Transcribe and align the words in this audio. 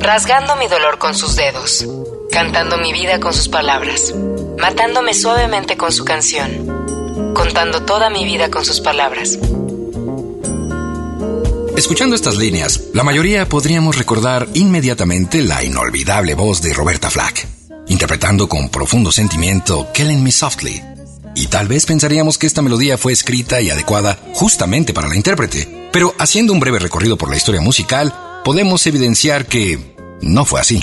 Rasgando 0.00 0.56
mi 0.56 0.66
dolor 0.66 0.98
con 0.98 1.14
sus 1.14 1.36
dedos, 1.36 1.86
cantando 2.32 2.76
mi 2.78 2.92
vida 2.92 3.20
con 3.20 3.32
sus 3.32 3.48
palabras, 3.48 4.12
matándome 4.58 5.14
suavemente 5.14 5.76
con 5.76 5.92
su 5.92 6.04
canción, 6.04 7.32
contando 7.34 7.84
toda 7.84 8.10
mi 8.10 8.24
vida 8.24 8.50
con 8.50 8.64
sus 8.64 8.80
palabras. 8.80 9.38
Escuchando 11.76 12.16
estas 12.16 12.36
líneas, 12.36 12.82
la 12.94 13.04
mayoría 13.04 13.48
podríamos 13.48 13.96
recordar 13.96 14.48
inmediatamente 14.54 15.40
la 15.40 15.62
inolvidable 15.62 16.34
voz 16.34 16.62
de 16.62 16.74
Roberta 16.74 17.10
Flack, 17.10 17.46
interpretando 17.92 18.48
con 18.48 18.70
profundo 18.70 19.12
sentimiento 19.12 19.86
Killing 19.92 20.22
Me 20.22 20.32
Softly. 20.32 20.82
Y 21.34 21.46
tal 21.46 21.68
vez 21.68 21.86
pensaríamos 21.86 22.38
que 22.38 22.46
esta 22.46 22.62
melodía 22.62 22.98
fue 22.98 23.12
escrita 23.12 23.60
y 23.60 23.70
adecuada 23.70 24.18
justamente 24.34 24.92
para 24.92 25.08
la 25.08 25.16
intérprete, 25.16 25.88
pero 25.92 26.14
haciendo 26.18 26.52
un 26.52 26.60
breve 26.60 26.78
recorrido 26.78 27.16
por 27.16 27.30
la 27.30 27.36
historia 27.36 27.60
musical, 27.60 28.40
podemos 28.44 28.86
evidenciar 28.86 29.46
que 29.46 29.78
no 30.22 30.44
fue 30.44 30.60
así. 30.60 30.82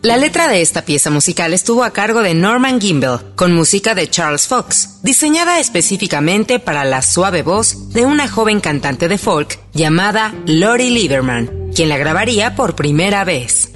La 0.00 0.16
letra 0.16 0.48
de 0.48 0.62
esta 0.62 0.84
pieza 0.84 1.10
musical 1.10 1.52
estuvo 1.52 1.82
a 1.82 1.90
cargo 1.92 2.22
de 2.22 2.32
Norman 2.32 2.80
Gimbel, 2.80 3.18
con 3.34 3.52
música 3.52 3.94
de 3.94 4.08
Charles 4.08 4.46
Fox, 4.46 5.02
diseñada 5.02 5.58
específicamente 5.58 6.60
para 6.60 6.84
la 6.84 7.02
suave 7.02 7.42
voz 7.42 7.90
de 7.90 8.06
una 8.06 8.28
joven 8.28 8.60
cantante 8.60 9.08
de 9.08 9.18
folk 9.18 9.58
llamada 9.72 10.34
Lori 10.46 10.90
Lieberman, 10.90 11.70
quien 11.74 11.88
la 11.88 11.98
grabaría 11.98 12.54
por 12.54 12.76
primera 12.76 13.24
vez. 13.24 13.72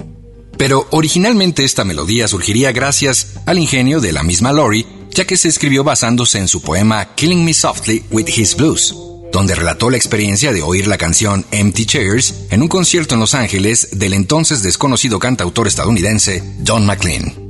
Pero 0.57 0.87
originalmente 0.91 1.63
esta 1.63 1.83
melodía 1.83 2.27
surgiría 2.27 2.71
gracias 2.71 3.33
al 3.45 3.59
ingenio 3.59 3.99
de 3.99 4.11
la 4.11 4.23
misma 4.23 4.51
Lori, 4.51 4.85
ya 5.11 5.25
que 5.25 5.37
se 5.37 5.47
escribió 5.47 5.83
basándose 5.83 6.39
en 6.39 6.47
su 6.47 6.61
poema 6.61 7.15
Killing 7.15 7.43
Me 7.43 7.53
Softly 7.53 8.03
with 8.11 8.27
His 8.29 8.55
Blues, 8.55 8.95
donde 9.31 9.55
relató 9.55 9.89
la 9.89 9.97
experiencia 9.97 10.53
de 10.53 10.61
oír 10.61 10.87
la 10.87 10.97
canción 10.97 11.45
Empty 11.51 11.85
Chairs 11.85 12.33
en 12.49 12.61
un 12.61 12.67
concierto 12.67 13.15
en 13.15 13.19
Los 13.19 13.33
Ángeles 13.33 13.89
del 13.99 14.13
entonces 14.13 14.63
desconocido 14.63 15.19
cantautor 15.19 15.67
estadounidense 15.67 16.43
John 16.65 16.85
McLean. 16.85 17.43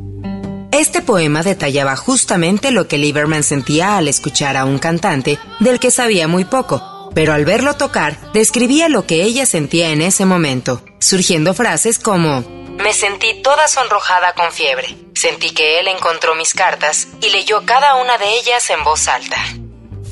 Este 0.72 1.02
poema 1.02 1.44
detallaba 1.44 1.95
justamente 1.95 2.72
lo 2.72 2.88
que 2.88 2.98
Lieberman 2.98 3.44
sentía 3.44 3.98
al 3.98 4.08
escuchar 4.08 4.58
a 4.58 4.66
un 4.66 4.80
cantante 4.80 5.38
del 5.60 5.80
que 5.80 5.92
sabía 5.92 6.28
muy 6.28 6.45
poco, 6.45 7.12
pero 7.14 7.34
al 7.34 7.45
verlo 7.45 7.76
tocar 7.76 8.32
describía 8.34 8.90
lo 8.90 9.06
que 9.06 9.23
ella 9.23 9.45
sentía 9.45 9.92
en 9.92 10.02
ese 10.02 10.26
momento, 10.26 10.84
surgiendo 11.00 11.54
frases 11.54 12.00
como 12.00 12.44
Me 12.78 12.94
sentí 12.94 13.42
toda 13.42 13.68
sonrojada 13.68 14.34
con 14.34 14.52
fiebre. 14.52 14.98
Sentí 15.14 15.52
que 15.52 15.80
él 15.80 15.88
encontró 15.88 16.36
mis 16.36 16.54
cartas 16.54 17.08
y 17.22 17.30
leyó 17.30 17.66
cada 17.66 17.96
una 17.96 18.18
de 18.18 18.38
ellas 18.40 18.70
en 18.70 18.84
voz 18.84 19.08
alta. 19.08 19.38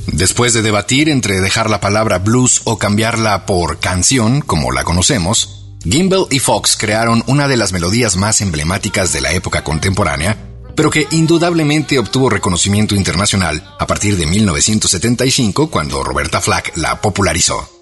Después 0.07 0.53
de 0.53 0.61
debatir 0.61 1.09
entre 1.09 1.39
dejar 1.39 1.69
la 1.69 1.79
palabra 1.79 2.19
blues 2.19 2.61
o 2.65 2.77
cambiarla 2.77 3.45
por 3.45 3.79
canción, 3.79 4.41
como 4.41 4.71
la 4.71 4.83
conocemos, 4.83 5.61
Gimbel 5.83 6.25
y 6.29 6.39
Fox 6.39 6.77
crearon 6.77 7.23
una 7.27 7.47
de 7.47 7.57
las 7.57 7.73
melodías 7.73 8.15
más 8.15 8.41
emblemáticas 8.41 9.13
de 9.13 9.21
la 9.21 9.31
época 9.33 9.63
contemporánea, 9.63 10.37
pero 10.75 10.89
que 10.89 11.07
indudablemente 11.11 11.97
obtuvo 11.97 12.29
reconocimiento 12.29 12.95
internacional 12.95 13.75
a 13.79 13.87
partir 13.87 14.17
de 14.17 14.25
1975 14.27 15.69
cuando 15.69 16.03
Roberta 16.03 16.39
Flack 16.39 16.77
la 16.77 17.01
popularizó. 17.01 17.80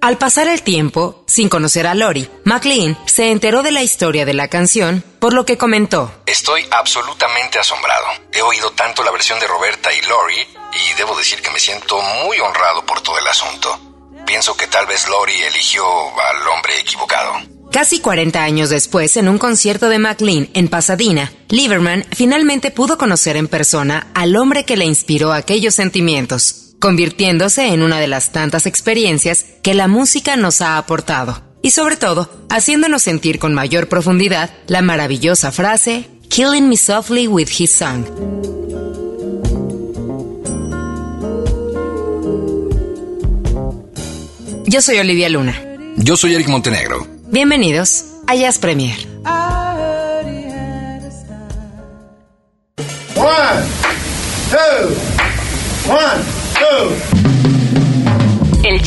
Al 0.00 0.16
pasar 0.16 0.48
el 0.48 0.62
tiempo, 0.62 1.22
sin 1.26 1.50
conocer 1.50 1.86
a 1.86 1.94
Lori, 1.94 2.26
McLean 2.44 2.98
se 3.04 3.30
enteró 3.30 3.62
de 3.62 3.70
la 3.70 3.82
historia 3.82 4.24
de 4.24 4.32
la 4.32 4.48
canción, 4.48 5.04
por 5.18 5.34
lo 5.34 5.44
que 5.44 5.58
comentó. 5.58 6.10
Estoy 6.24 6.64
absolutamente 6.70 7.58
asombrado. 7.58 8.06
He 8.32 8.40
oído 8.40 8.70
tanto 8.70 9.04
la 9.04 9.10
versión 9.10 9.38
de 9.40 9.46
Roberta 9.46 9.90
y 9.92 10.00
Lori 10.08 10.36
y 10.38 10.96
debo 10.96 11.14
decir 11.18 11.42
que 11.42 11.50
me 11.50 11.58
siento 11.58 12.00
muy 12.24 12.40
honrado 12.40 12.86
por 12.86 13.02
todo 13.02 13.18
el 13.18 13.26
asunto. 13.26 13.78
Pienso 14.26 14.56
que 14.56 14.68
tal 14.68 14.86
vez 14.86 15.06
Lori 15.06 15.34
eligió 15.34 15.84
al 15.84 16.48
hombre 16.48 16.80
equivocado. 16.80 17.34
Casi 17.70 18.00
40 18.00 18.42
años 18.42 18.70
después, 18.70 19.18
en 19.18 19.28
un 19.28 19.36
concierto 19.36 19.90
de 19.90 19.98
McLean 19.98 20.48
en 20.54 20.68
Pasadena, 20.68 21.30
Lieberman 21.50 22.06
finalmente 22.10 22.70
pudo 22.70 22.96
conocer 22.96 23.36
en 23.36 23.48
persona 23.48 24.08
al 24.14 24.34
hombre 24.36 24.64
que 24.64 24.78
le 24.78 24.86
inspiró 24.86 25.34
aquellos 25.34 25.74
sentimientos 25.74 26.69
convirtiéndose 26.80 27.68
en 27.68 27.82
una 27.82 28.00
de 28.00 28.08
las 28.08 28.32
tantas 28.32 28.66
experiencias 28.66 29.46
que 29.62 29.74
la 29.74 29.86
música 29.86 30.36
nos 30.36 30.60
ha 30.62 30.78
aportado, 30.78 31.42
y 31.62 31.70
sobre 31.70 31.96
todo, 31.96 32.30
haciéndonos 32.48 33.02
sentir 33.02 33.38
con 33.38 33.54
mayor 33.54 33.88
profundidad 33.88 34.50
la 34.66 34.82
maravillosa 34.82 35.52
frase, 35.52 36.08
Killing 36.28 36.68
Me 36.68 36.76
Softly 36.76 37.28
with 37.28 37.48
His 37.56 37.72
Song. 37.72 38.04
Yo 44.66 44.80
soy 44.80 44.98
Olivia 44.98 45.28
Luna. 45.28 45.60
Yo 45.96 46.16
soy 46.16 46.34
Eric 46.34 46.48
Montenegro. 46.48 47.06
Bienvenidos 47.26 48.04
a 48.26 48.36
Jazz 48.36 48.58
Premier. 48.58 48.96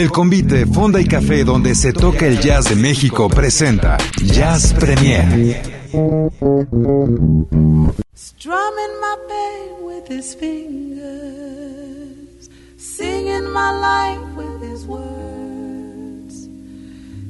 El 0.00 0.10
convite 0.10 0.64
Fonda 0.64 0.98
y 0.98 1.04
Café 1.04 1.44
donde 1.44 1.74
se 1.74 1.92
toca 1.92 2.26
el 2.26 2.40
jazz 2.40 2.70
de 2.70 2.74
México 2.74 3.28
presenta 3.28 3.98
Jazz 4.24 4.72
Premier. 4.72 5.60
Strumming 8.14 8.94
my 8.98 9.16
pain 9.28 9.84
with 9.84 10.08
his 10.08 10.34
fingers, 10.34 11.02
singing 12.78 13.44
my 13.52 13.72
life 13.72 14.24
with 14.36 14.62
his 14.62 14.86
words, 14.86 16.48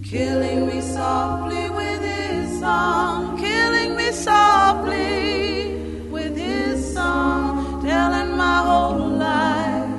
killing 0.09 0.69
me 0.69 0.81
softly 0.81 1.69
with 1.71 2.01
his 2.05 2.61
song, 2.61 3.37
killing 3.37 3.97
me 3.97 4.13
softly 4.13 5.75
with 6.09 6.37
his 6.37 6.95
song, 6.95 7.83
telling 7.83 8.37
my 8.37 8.63
whole 8.63 9.09
life 9.19 9.90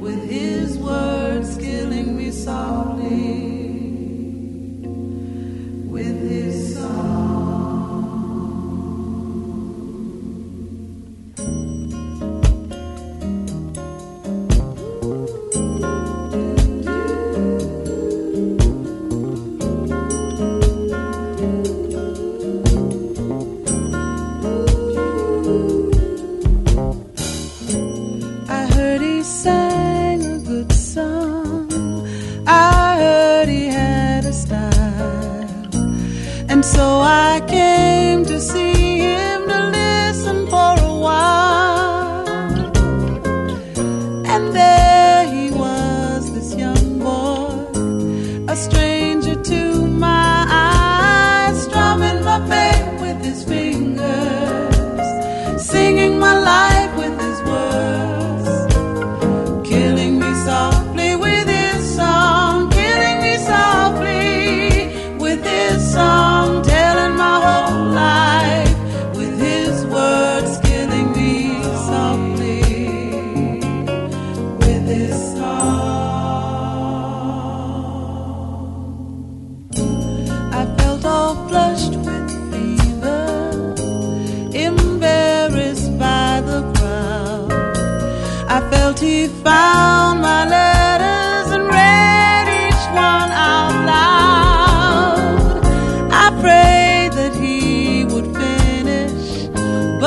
with 0.00 0.28
his 0.28 0.78
words, 0.78 1.56
killing 1.58 2.16
me 2.16 2.30
softly. 2.30 3.56
With 5.90 6.30
his 6.30 6.68
And 6.78 7.37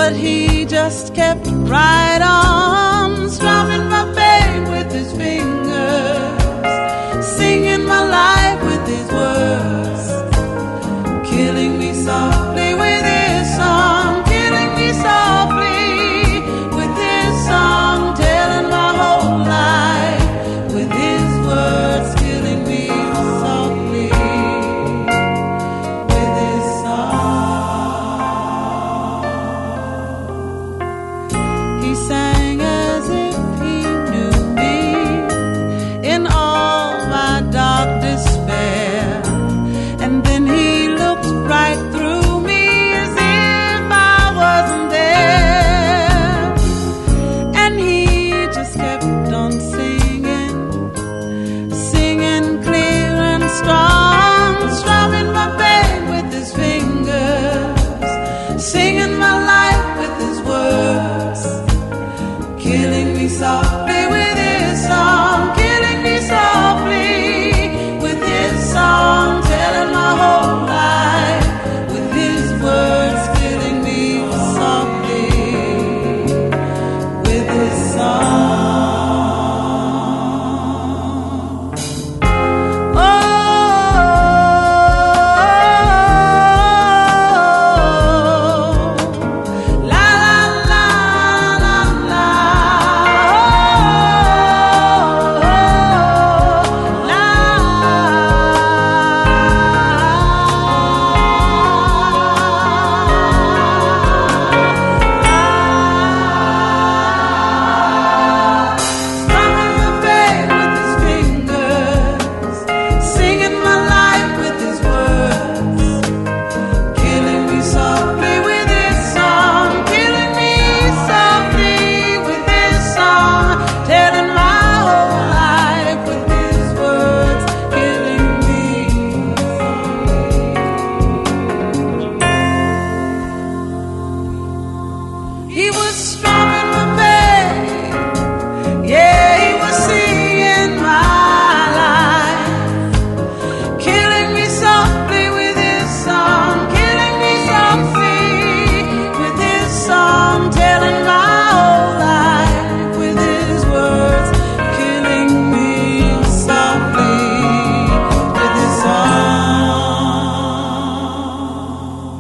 but 0.01 0.15
he 0.15 0.65
just 0.65 1.13
kept 1.13 1.45
right 1.69 2.21
on 2.23 2.90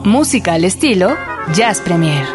Música 0.03 0.53
al 0.53 0.63
estilo 0.63 1.15
Jazz 1.53 1.79
Premier. 1.79 2.25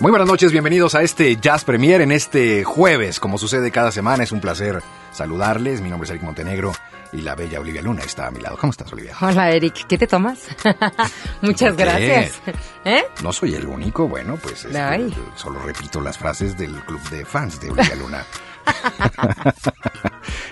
Muy 0.00 0.10
buenas 0.10 0.28
noches, 0.28 0.52
bienvenidos 0.52 0.94
a 0.94 1.02
este 1.02 1.36
Jazz 1.36 1.64
Premier 1.64 2.02
en 2.02 2.12
este 2.12 2.62
jueves. 2.62 3.18
Como 3.20 3.38
sucede 3.38 3.70
cada 3.70 3.90
semana, 3.90 4.22
es 4.22 4.32
un 4.32 4.40
placer 4.40 4.82
saludarles. 5.12 5.80
Mi 5.80 5.88
nombre 5.88 6.04
es 6.04 6.10
Eric 6.10 6.22
Montenegro 6.22 6.72
y 7.12 7.22
la 7.22 7.34
bella 7.34 7.60
Olivia 7.60 7.82
Luna 7.82 8.02
está 8.02 8.26
a 8.26 8.30
mi 8.30 8.40
lado. 8.40 8.56
¿Cómo 8.56 8.70
estás, 8.70 8.92
Olivia? 8.92 9.14
Hola, 9.20 9.50
Eric. 9.50 9.86
¿Qué 9.86 9.98
te 9.98 10.06
tomas? 10.06 10.48
Muchas 11.42 11.76
gracias. 11.76 12.40
¿Eh? 12.84 13.04
No 13.22 13.32
soy 13.32 13.54
el 13.54 13.66
único, 13.66 14.08
bueno, 14.08 14.36
pues 14.36 14.64
este, 14.64 15.10
solo 15.36 15.60
repito 15.60 16.00
las 16.00 16.18
frases 16.18 16.56
del 16.56 16.74
club 16.84 17.00
de 17.10 17.24
fans 17.24 17.60
de 17.60 17.70
Olivia 17.70 17.94
Luna. 17.96 18.24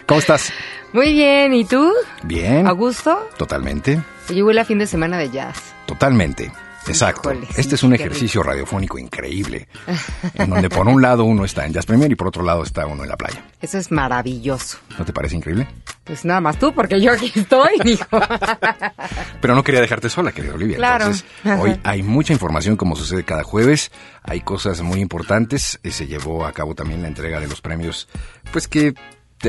¿Cómo 0.06 0.20
estás? 0.20 0.52
Muy 0.92 1.12
bien. 1.12 1.52
¿Y 1.52 1.64
tú? 1.64 1.92
Bien. 2.22 2.66
¿A 2.66 2.72
gusto? 2.72 3.28
Totalmente. 3.36 4.00
Yo 4.28 4.46
huele 4.46 4.60
a 4.60 4.64
fin 4.64 4.78
de 4.78 4.86
semana 4.86 5.18
de 5.18 5.30
jazz. 5.30 5.74
Totalmente. 5.86 6.52
Exacto. 6.88 7.30
Híjole, 7.32 7.46
sí, 7.48 7.60
este 7.60 7.74
es 7.74 7.82
un 7.82 7.94
ejercicio 7.94 8.42
radiofónico 8.42 8.98
increíble, 8.98 9.68
en 10.34 10.50
donde 10.50 10.68
por 10.70 10.86
un 10.88 11.00
lado 11.02 11.24
uno 11.24 11.44
está 11.44 11.66
en 11.66 11.72
Jazz 11.72 11.86
Premier 11.86 12.10
y 12.10 12.14
por 12.14 12.28
otro 12.28 12.42
lado 12.42 12.62
está 12.62 12.86
uno 12.86 13.02
en 13.02 13.08
la 13.08 13.16
playa. 13.16 13.44
Eso 13.60 13.78
es 13.78 13.90
maravilloso. 13.90 14.78
¿No 14.98 15.04
te 15.04 15.12
parece 15.12 15.36
increíble? 15.36 15.66
Pues 16.04 16.24
nada 16.24 16.40
más 16.40 16.58
tú, 16.58 16.72
porque 16.72 17.00
yo 17.00 17.12
aquí 17.12 17.32
estoy, 17.34 17.70
hijo. 17.84 18.06
Pero 19.40 19.54
no 19.54 19.64
quería 19.64 19.80
dejarte 19.80 20.08
sola, 20.08 20.30
querida 20.32 20.54
Olivia. 20.54 20.76
Claro. 20.76 21.06
Entonces, 21.06 21.26
hoy 21.58 21.80
hay 21.82 22.02
mucha 22.02 22.32
información, 22.32 22.76
como 22.76 22.94
sucede 22.94 23.24
cada 23.24 23.42
jueves. 23.42 23.90
Hay 24.22 24.40
cosas 24.40 24.82
muy 24.82 25.00
importantes. 25.00 25.80
Eh, 25.82 25.90
Se 25.90 26.06
llevó 26.06 26.46
a 26.46 26.52
cabo 26.52 26.74
también 26.74 27.02
la 27.02 27.08
entrega 27.08 27.40
de 27.40 27.48
los 27.48 27.60
premios, 27.60 28.08
pues 28.52 28.68
que 28.68 28.94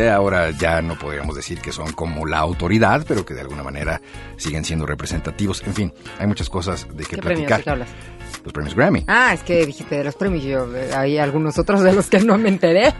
ahora 0.09 0.51
ya 0.51 0.81
no 0.81 0.97
podríamos 0.97 1.35
decir 1.35 1.59
que 1.59 1.71
son 1.71 1.91
como 1.93 2.25
la 2.25 2.39
autoridad, 2.39 3.05
pero 3.07 3.25
que 3.25 3.33
de 3.33 3.41
alguna 3.41 3.63
manera 3.63 4.01
siguen 4.37 4.65
siendo 4.65 4.85
representativos. 4.85 5.63
En 5.65 5.73
fin, 5.73 5.93
hay 6.19 6.27
muchas 6.27 6.49
cosas 6.49 6.87
de 6.95 7.05
qué, 7.05 7.15
¿Qué 7.15 7.21
platicar. 7.21 7.85
Los 8.47 8.53
premios 8.53 8.75
Grammy. 8.75 9.03
Ah, 9.07 9.33
es 9.33 9.43
que 9.43 9.65
dijiste 9.65 9.97
de 9.97 10.05
los 10.05 10.15
premios. 10.15 10.41
Yo, 10.41 10.73
eh, 10.73 10.89
hay 10.95 11.17
algunos 11.17 11.59
otros 11.59 11.81
de 11.81 11.91
los 11.91 12.07
que 12.07 12.21
no 12.21 12.37
me 12.37 12.47
enteré. 12.47 12.93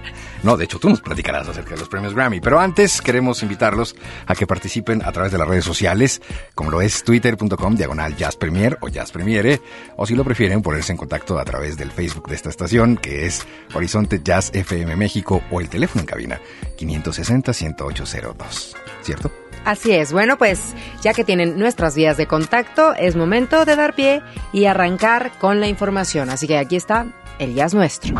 No, 0.43 0.57
de 0.57 0.65
hecho 0.65 0.77
tú 0.77 0.89
nos 0.89 0.99
platicarás 0.99 1.47
acerca 1.47 1.69
de 1.69 1.77
los 1.79 1.87
premios 1.87 2.13
Grammy, 2.13 2.41
pero 2.41 2.59
antes 2.59 3.01
queremos 3.01 3.41
invitarlos 3.43 3.95
a 4.25 4.35
que 4.35 4.45
participen 4.45 5.01
a 5.05 5.11
través 5.13 5.31
de 5.31 5.37
las 5.37 5.47
redes 5.47 5.63
sociales, 5.63 6.21
como 6.53 6.69
lo 6.69 6.81
es 6.81 7.01
twitter.com 7.05 7.75
diagonal 7.75 8.17
Jazz 8.17 8.35
Premier 8.35 8.77
o 8.81 8.89
Jazz 8.89 9.13
Premiere, 9.13 9.61
o 9.95 10.05
si 10.05 10.15
lo 10.15 10.25
prefieren 10.25 10.61
ponerse 10.61 10.91
en 10.91 10.97
contacto 10.97 11.39
a 11.39 11.45
través 11.45 11.77
del 11.77 11.91
Facebook 11.91 12.27
de 12.27 12.35
esta 12.35 12.49
estación, 12.49 12.97
que 12.97 13.25
es 13.25 13.47
Horizonte 13.73 14.19
Jazz 14.21 14.51
FM 14.53 14.97
México 14.97 15.41
o 15.49 15.61
el 15.61 15.69
teléfono 15.69 16.01
en 16.01 16.07
cabina 16.07 16.41
560-10802, 16.77 18.75
¿cierto? 19.01 19.31
Así 19.67 19.91
es. 19.91 20.13
Bueno, 20.13 20.37
pues 20.37 20.73
ya 21.01 21.13
que 21.13 21.25
tienen 21.25 21.59
nuestras 21.59 21.93
vías 21.93 22.15
de 22.15 22.25
contacto, 22.25 22.93
es 22.93 23.17
momento 23.17 23.65
de 23.65 23.75
dar 23.75 23.95
pie 23.95 24.21
y 24.53 24.63
arrancar 24.63 25.33
con 25.39 25.59
la 25.59 25.67
información. 25.67 26.29
Así 26.29 26.47
que 26.47 26.57
aquí 26.57 26.77
está 26.77 27.07
el 27.37 27.53
jazz 27.53 27.73
nuestro. 27.73 28.15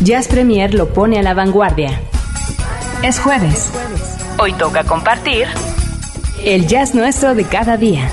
Jazz 0.00 0.28
Premier 0.28 0.74
lo 0.74 0.92
pone 0.92 1.18
a 1.18 1.22
la 1.22 1.32
vanguardia. 1.32 1.98
Es 3.02 3.18
jueves. 3.18 3.72
Hoy 4.38 4.52
toca 4.52 4.84
compartir 4.84 5.46
el 6.44 6.66
jazz 6.66 6.94
nuestro 6.94 7.34
de 7.34 7.44
cada 7.44 7.78
día. 7.78 8.10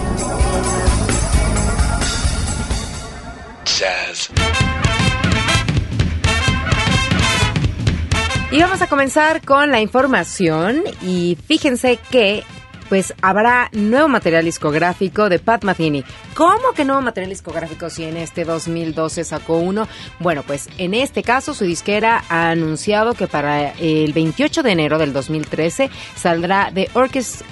Y 8.52 8.60
vamos 8.60 8.82
a 8.82 8.88
comenzar 8.88 9.42
con 9.46 9.72
la 9.72 9.80
información 9.80 10.84
y 11.02 11.38
fíjense 11.48 11.98
que 12.12 12.44
pues 12.90 13.14
habrá 13.22 13.70
nuevo 13.72 14.10
material 14.10 14.44
discográfico 14.44 15.30
de 15.30 15.40
Pat 15.40 15.64
Metheny. 15.64 16.04
¿Cómo 16.36 16.74
que 16.76 16.84
nuevo 16.84 17.02
material 17.02 17.30
discográfico 17.30 17.90
si 17.90 18.04
en 18.04 18.18
este 18.18 18.44
2012 18.44 19.24
sacó 19.24 19.60
uno? 19.60 19.88
Bueno, 20.20 20.44
pues 20.44 20.68
en 20.78 20.94
este 20.94 21.24
caso 21.24 21.54
su 21.54 21.64
disquera 21.64 22.26
ha 22.28 22.50
anunciado 22.50 23.14
que 23.14 23.28
para 23.28 23.72
el 23.72 24.12
28 24.12 24.64
de 24.64 24.72
enero 24.72 24.98
del 24.98 25.14
2013 25.14 25.90
saldrá 26.18 26.72
The, 26.74 26.90
Orchest 26.94 27.44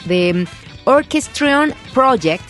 Orchestrion 0.83 1.73
Project 1.93 2.43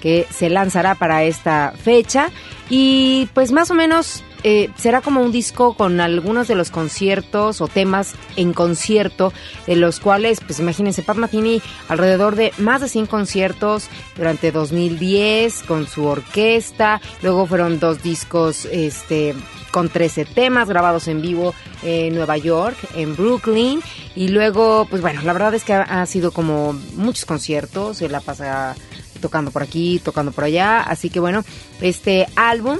que 0.00 0.28
se 0.30 0.48
lanzará 0.48 0.94
para 0.94 1.24
esta 1.24 1.72
fecha 1.76 2.30
y 2.70 3.28
pues 3.34 3.50
más 3.50 3.72
o 3.72 3.74
menos 3.74 4.22
eh, 4.42 4.70
será 4.76 5.00
como 5.00 5.22
un 5.22 5.32
disco 5.32 5.74
con 5.74 6.00
algunos 6.00 6.48
de 6.48 6.54
los 6.54 6.70
conciertos 6.70 7.60
o 7.60 7.68
temas 7.68 8.14
en 8.36 8.52
concierto, 8.52 9.32
de 9.66 9.76
los 9.76 10.00
cuales, 10.00 10.40
pues 10.40 10.60
imagínense, 10.60 11.02
Pat 11.02 11.16
Metheny 11.16 11.62
alrededor 11.88 12.36
de 12.36 12.52
más 12.58 12.80
de 12.80 12.88
100 12.88 13.06
conciertos 13.06 13.88
durante 14.16 14.52
2010 14.52 15.62
con 15.64 15.86
su 15.86 16.04
orquesta, 16.04 17.00
luego 17.22 17.46
fueron 17.46 17.78
dos 17.78 18.02
discos 18.02 18.66
este 18.66 19.34
con 19.70 19.90
13 19.90 20.24
temas 20.24 20.70
grabados 20.70 21.06
en 21.06 21.20
vivo 21.20 21.54
en 21.82 22.14
Nueva 22.14 22.38
York, 22.38 22.78
en 22.94 23.14
Brooklyn, 23.14 23.80
y 24.14 24.28
luego, 24.28 24.86
pues 24.88 25.02
bueno, 25.02 25.20
la 25.22 25.34
verdad 25.34 25.52
es 25.54 25.64
que 25.64 25.74
ha, 25.74 25.82
ha 25.82 26.06
sido 26.06 26.30
como 26.30 26.72
muchos 26.94 27.26
conciertos, 27.26 27.98
se 27.98 28.08
la 28.08 28.20
pasa 28.20 28.74
tocando 29.20 29.50
por 29.50 29.62
aquí, 29.62 30.00
tocando 30.02 30.32
por 30.32 30.44
allá, 30.44 30.80
así 30.80 31.10
que 31.10 31.20
bueno, 31.20 31.44
este 31.80 32.26
álbum 32.36 32.78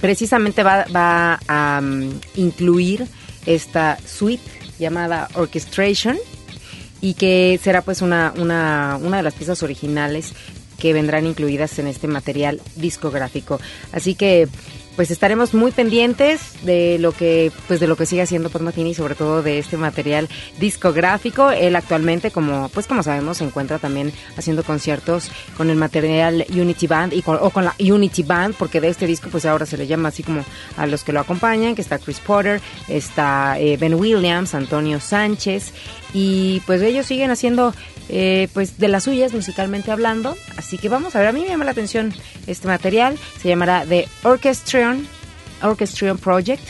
precisamente 0.00 0.62
va, 0.62 1.38
a 1.48 1.80
um, 1.82 2.10
incluir 2.36 3.06
esta 3.46 3.98
suite 4.04 4.42
llamada 4.78 5.28
Orchestration 5.34 6.16
y 7.00 7.14
que 7.14 7.58
será 7.62 7.82
pues 7.82 8.02
una, 8.02 8.32
una, 8.36 8.98
una 9.00 9.18
de 9.18 9.22
las 9.22 9.34
piezas 9.34 9.62
originales 9.62 10.32
que 10.78 10.92
vendrán 10.92 11.26
incluidas 11.26 11.78
en 11.78 11.88
este 11.88 12.06
material 12.06 12.60
discográfico. 12.76 13.60
Así 13.92 14.14
que 14.14 14.48
pues 14.98 15.12
estaremos 15.12 15.54
muy 15.54 15.70
pendientes 15.70 16.54
de 16.64 16.98
lo 16.98 17.12
que 17.12 17.52
pues 17.68 17.78
de 17.78 17.86
lo 17.86 17.94
que 17.94 18.04
sigue 18.04 18.22
haciendo 18.22 18.50
Pat 18.50 18.62
Martini 18.62 18.90
y 18.90 18.94
sobre 18.94 19.14
todo 19.14 19.44
de 19.44 19.60
este 19.60 19.76
material 19.76 20.28
discográfico. 20.58 21.52
Él 21.52 21.76
actualmente 21.76 22.32
como 22.32 22.68
pues 22.70 22.88
como 22.88 23.04
sabemos 23.04 23.36
se 23.36 23.44
encuentra 23.44 23.78
también 23.78 24.12
haciendo 24.36 24.64
conciertos 24.64 25.30
con 25.56 25.70
el 25.70 25.76
material 25.76 26.44
Unity 26.50 26.88
Band 26.88 27.12
y 27.12 27.22
con, 27.22 27.38
o 27.40 27.50
con 27.50 27.64
la 27.64 27.76
Unity 27.78 28.24
Band 28.24 28.56
porque 28.56 28.80
de 28.80 28.88
este 28.88 29.06
disco 29.06 29.28
pues 29.30 29.46
ahora 29.46 29.66
se 29.66 29.76
le 29.76 29.86
llama 29.86 30.08
así 30.08 30.24
como 30.24 30.44
a 30.76 30.84
los 30.88 31.04
que 31.04 31.12
lo 31.12 31.20
acompañan, 31.20 31.76
que 31.76 31.82
está 31.82 32.00
Chris 32.00 32.18
Potter, 32.18 32.60
está 32.88 33.56
eh, 33.60 33.76
Ben 33.76 33.94
Williams, 33.94 34.52
Antonio 34.56 34.98
Sánchez 34.98 35.72
y 36.12 36.60
pues 36.66 36.82
ellos 36.82 37.06
siguen 37.06 37.30
haciendo 37.30 37.74
eh, 38.08 38.48
pues 38.54 38.78
de 38.78 38.88
las 38.88 39.04
suyas 39.04 39.32
musicalmente 39.32 39.90
hablando. 39.90 40.36
Así 40.56 40.78
que 40.78 40.88
vamos 40.88 41.14
a 41.14 41.20
ver 41.20 41.28
a 41.28 41.32
mí 41.32 41.42
me 41.42 41.48
llama 41.48 41.64
la 41.64 41.72
atención 41.72 42.12
este 42.46 42.68
material 42.68 43.18
se 43.40 43.48
llamará 43.48 43.84
The 43.86 44.08
Orchestrion 44.22 45.06
Orchestrion 45.62 46.18
Project. 46.18 46.62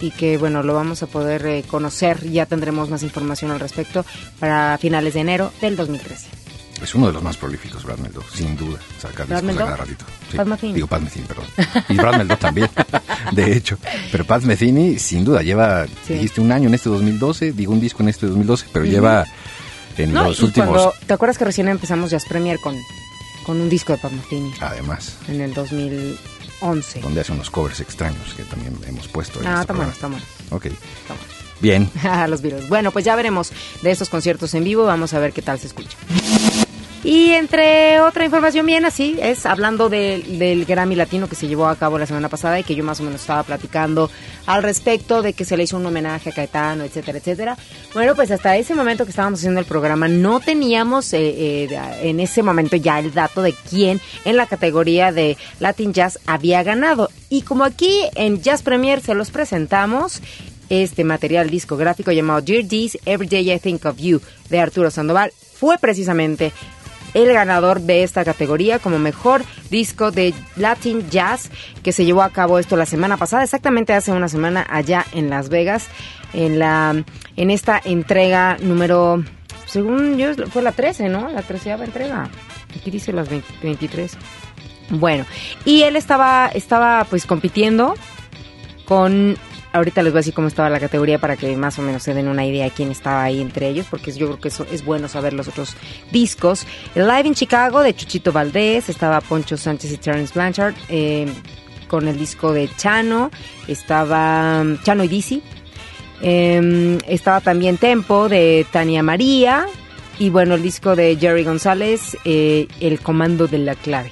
Y 0.00 0.12
que 0.12 0.38
bueno 0.38 0.62
lo 0.62 0.74
vamos 0.74 1.02
a 1.02 1.06
poder 1.06 1.46
eh, 1.46 1.64
conocer. 1.66 2.30
Ya 2.30 2.46
tendremos 2.46 2.88
más 2.88 3.02
información 3.02 3.50
al 3.50 3.60
respecto 3.60 4.04
para 4.38 4.78
finales 4.78 5.14
de 5.14 5.20
enero 5.20 5.52
del 5.60 5.76
2013 5.76 6.39
Es 6.82 6.94
uno 6.94 7.06
de 7.08 7.12
los 7.12 7.22
más 7.22 7.36
prolíficos, 7.36 7.84
Brad 7.84 7.98
Meldo, 7.98 8.22
sin 8.34 8.56
duda. 8.56 8.78
Saca 8.98 9.24
¿Brad 9.24 9.42
discos 9.42 9.60
a 9.60 9.64
cada 9.64 9.76
ratito. 9.76 10.04
Sí. 10.30 10.36
Pat 10.36 10.46
Metheny. 10.46 10.72
Digo, 10.72 10.86
Pat 10.86 11.02
Metheny, 11.02 11.26
perdón. 11.26 11.44
Y 11.88 11.94
Brad 11.94 12.16
Meldo 12.16 12.36
también, 12.38 12.70
de 13.32 13.52
hecho. 13.56 13.78
Pero 14.10 14.24
Pat 14.24 14.42
Metheny, 14.42 14.98
sin 14.98 15.24
duda, 15.24 15.42
lleva, 15.42 15.86
Sí. 16.06 16.14
dijiste, 16.14 16.40
un 16.40 16.52
año 16.52 16.68
en 16.68 16.74
este 16.74 16.88
2012, 16.88 17.52
digo, 17.52 17.72
un 17.72 17.80
disco 17.80 18.02
en 18.02 18.08
este 18.08 18.26
2012, 18.26 18.66
pero 18.72 18.84
lleva 18.86 19.26
en 19.98 20.12
no 20.12 20.24
los 20.24 20.40
y 20.40 20.44
últimos... 20.44 20.68
cuando 20.70 20.94
te 21.06 21.12
acuerdas 21.12 21.36
que 21.36 21.44
recién 21.44 21.68
empezamos 21.68 22.10
Jazz 22.10 22.24
Premier 22.26 22.58
con 22.60 22.74
con 23.44 23.60
un 23.60 23.68
disco 23.68 23.92
de 23.92 23.98
Pat 23.98 24.12
Metheny 24.12 24.52
Además, 24.60 25.16
en 25.28 25.40
el 25.40 25.52
2011 25.54 27.00
donde 27.00 27.20
hace 27.22 27.32
unos 27.32 27.50
covers 27.50 27.80
extraños 27.80 28.34
que 28.34 28.44
también 28.44 28.78
hemos 28.86 29.08
puesto 29.08 29.40
en 29.40 29.46
ah 29.48 29.60
está 29.62 29.72
bueno 29.72 29.90
está 29.90 30.06
bueno 30.08 30.24
Ok, 30.50 30.66
bien. 31.60 31.90
Ah, 32.02 32.26
los 32.28 32.40
Beatles. 32.42 32.68
Bueno, 32.68 32.90
pues 32.92 33.04
ya 33.04 33.14
veremos 33.16 33.50
de 33.82 33.90
estos 33.90 34.08
conciertos 34.08 34.54
en 34.54 34.64
vivo. 34.64 34.84
Vamos 34.84 35.12
a 35.14 35.18
ver 35.18 35.32
qué 35.32 35.42
tal 35.42 35.58
se 35.58 35.66
escucha. 35.68 35.96
Y 37.02 37.30
entre 37.30 37.98
otra 38.02 38.26
información 38.26 38.66
bien 38.66 38.84
así, 38.84 39.16
es 39.22 39.46
hablando 39.46 39.88
de- 39.88 40.22
del 40.38 40.66
Grammy 40.66 40.94
Latino 40.94 41.28
que 41.30 41.34
se 41.34 41.48
llevó 41.48 41.66
a 41.66 41.76
cabo 41.76 41.98
la 41.98 42.04
semana 42.04 42.28
pasada 42.28 42.60
y 42.60 42.62
que 42.62 42.74
yo 42.74 42.84
más 42.84 43.00
o 43.00 43.04
menos 43.04 43.22
estaba 43.22 43.42
platicando 43.42 44.10
al 44.44 44.62
respecto 44.62 45.22
de 45.22 45.32
que 45.32 45.46
se 45.46 45.56
le 45.56 45.62
hizo 45.62 45.78
un 45.78 45.86
homenaje 45.86 46.28
a 46.28 46.32
Caetano, 46.34 46.84
etcétera, 46.84 47.16
etcétera. 47.16 47.56
Bueno, 47.94 48.14
pues 48.14 48.30
hasta 48.30 48.54
ese 48.58 48.74
momento 48.74 49.04
que 49.04 49.10
estábamos 49.10 49.40
haciendo 49.40 49.60
el 49.60 49.66
programa 49.66 50.08
no 50.08 50.40
teníamos 50.40 51.10
eh, 51.14 51.64
eh, 51.70 51.78
en 52.02 52.20
ese 52.20 52.42
momento 52.42 52.76
ya 52.76 52.98
el 52.98 53.14
dato 53.14 53.40
de 53.40 53.54
quién 53.54 53.98
en 54.26 54.36
la 54.36 54.44
categoría 54.44 55.10
de 55.10 55.38
Latin 55.58 55.94
Jazz 55.94 56.18
había 56.26 56.62
ganado. 56.62 57.08
Y 57.30 57.42
como 57.42 57.64
aquí 57.64 58.02
en 58.14 58.42
Jazz 58.42 58.62
Premier 58.62 59.00
se 59.00 59.14
los 59.14 59.30
presentamos, 59.30 60.20
este 60.68 61.02
material 61.04 61.48
discográfico 61.48 62.12
llamado 62.12 62.42
Dear 62.42 62.64
Dees, 62.64 62.98
Every 63.06 63.26
Day 63.26 63.50
I 63.50 63.58
Think 63.58 63.86
of 63.86 63.96
You 63.96 64.20
de 64.50 64.60
Arturo 64.60 64.90
Sandoval 64.90 65.32
fue 65.58 65.76
precisamente 65.78 66.52
el 67.14 67.32
ganador 67.32 67.80
de 67.80 68.02
esta 68.02 68.24
categoría 68.24 68.78
como 68.78 68.98
mejor 68.98 69.42
disco 69.70 70.10
de 70.10 70.34
Latin 70.56 71.08
Jazz 71.10 71.50
que 71.82 71.92
se 71.92 72.04
llevó 72.04 72.22
a 72.22 72.30
cabo 72.30 72.58
esto 72.58 72.76
la 72.76 72.86
semana 72.86 73.16
pasada, 73.16 73.44
exactamente 73.44 73.92
hace 73.92 74.12
una 74.12 74.28
semana 74.28 74.66
allá 74.68 75.06
en 75.12 75.30
Las 75.30 75.48
Vegas, 75.48 75.88
en 76.32 76.58
la 76.58 77.04
en 77.36 77.50
esta 77.50 77.80
entrega 77.84 78.56
número 78.60 79.22
según 79.66 80.18
yo 80.18 80.34
fue 80.48 80.62
la 80.62 80.72
13, 80.72 81.08
¿no? 81.08 81.30
La 81.30 81.42
treceava 81.42 81.84
entrega. 81.84 82.28
Aquí 82.76 82.90
dice 82.90 83.12
las 83.12 83.28
20 83.28 83.46
23. 83.62 84.12
Bueno, 84.90 85.24
y 85.64 85.82
él 85.82 85.94
estaba 85.94 86.48
estaba 86.48 87.06
pues 87.08 87.24
compitiendo 87.24 87.94
con 88.84 89.36
ahorita 89.72 90.02
les 90.02 90.12
voy 90.12 90.18
a 90.18 90.20
decir 90.20 90.34
cómo 90.34 90.48
estaba 90.48 90.68
la 90.70 90.80
categoría 90.80 91.18
para 91.18 91.36
que 91.36 91.56
más 91.56 91.78
o 91.78 91.82
menos 91.82 92.02
se 92.02 92.14
den 92.14 92.28
una 92.28 92.44
idea 92.44 92.64
de 92.64 92.70
quién 92.70 92.90
estaba 92.90 93.22
ahí 93.22 93.40
entre 93.40 93.68
ellos, 93.68 93.86
porque 93.90 94.12
yo 94.12 94.26
creo 94.26 94.40
que 94.40 94.48
eso 94.48 94.66
es 94.70 94.84
bueno 94.84 95.08
saber 95.08 95.32
los 95.32 95.48
otros 95.48 95.76
discos. 96.10 96.66
El 96.94 97.06
Live 97.06 97.28
in 97.28 97.34
Chicago 97.34 97.82
de 97.82 97.94
Chuchito 97.94 98.32
Valdés, 98.32 98.88
estaba 98.88 99.20
Poncho 99.20 99.56
Sánchez 99.56 99.92
y 99.92 99.96
Terence 99.96 100.34
Blanchard, 100.34 100.74
eh, 100.88 101.32
con 101.88 102.08
el 102.08 102.18
disco 102.18 102.52
de 102.52 102.68
Chano, 102.76 103.30
estaba 103.66 104.64
Chano 104.82 105.04
y 105.04 105.08
Dizzy, 105.08 105.42
eh, 106.22 106.98
estaba 107.06 107.40
también 107.40 107.78
Tempo 107.78 108.28
de 108.28 108.66
Tania 108.70 109.02
María, 109.02 109.66
y 110.18 110.28
bueno, 110.28 110.54
el 110.54 110.62
disco 110.62 110.94
de 110.94 111.16
Jerry 111.16 111.44
González, 111.44 112.16
eh, 112.26 112.68
El 112.80 113.00
Comando 113.00 113.46
de 113.46 113.58
la 113.58 113.74
Clave 113.74 114.10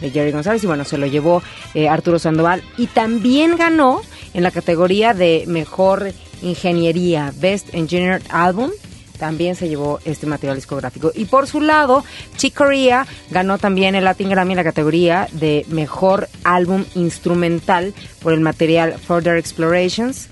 de 0.00 0.10
Jerry 0.10 0.32
González 0.32 0.62
y 0.64 0.66
bueno, 0.66 0.84
se 0.84 0.98
lo 0.98 1.06
llevó 1.06 1.42
eh, 1.74 1.88
Arturo 1.88 2.18
Sandoval 2.18 2.62
y 2.76 2.86
también 2.88 3.56
ganó 3.56 4.02
en 4.34 4.42
la 4.42 4.50
categoría 4.50 5.14
de 5.14 5.44
mejor 5.46 6.12
ingeniería, 6.42 7.32
Best 7.36 7.72
Engineered 7.72 8.22
Album. 8.28 8.70
También 9.18 9.54
se 9.54 9.68
llevó 9.68 10.00
este 10.04 10.26
material 10.26 10.56
discográfico. 10.56 11.12
Y 11.14 11.26
por 11.26 11.46
su 11.46 11.60
lado, 11.60 12.04
Chick 12.36 12.54
Corea 12.54 13.06
ganó 13.30 13.58
también 13.58 13.94
el 13.94 14.04
Latin 14.04 14.28
Grammy 14.28 14.52
en 14.52 14.56
la 14.56 14.64
categoría 14.64 15.28
de 15.32 15.64
mejor 15.68 16.28
álbum 16.42 16.84
instrumental 16.96 17.94
por 18.20 18.32
el 18.32 18.40
material 18.40 18.98
Further 18.98 19.38
Explorations. 19.38 20.28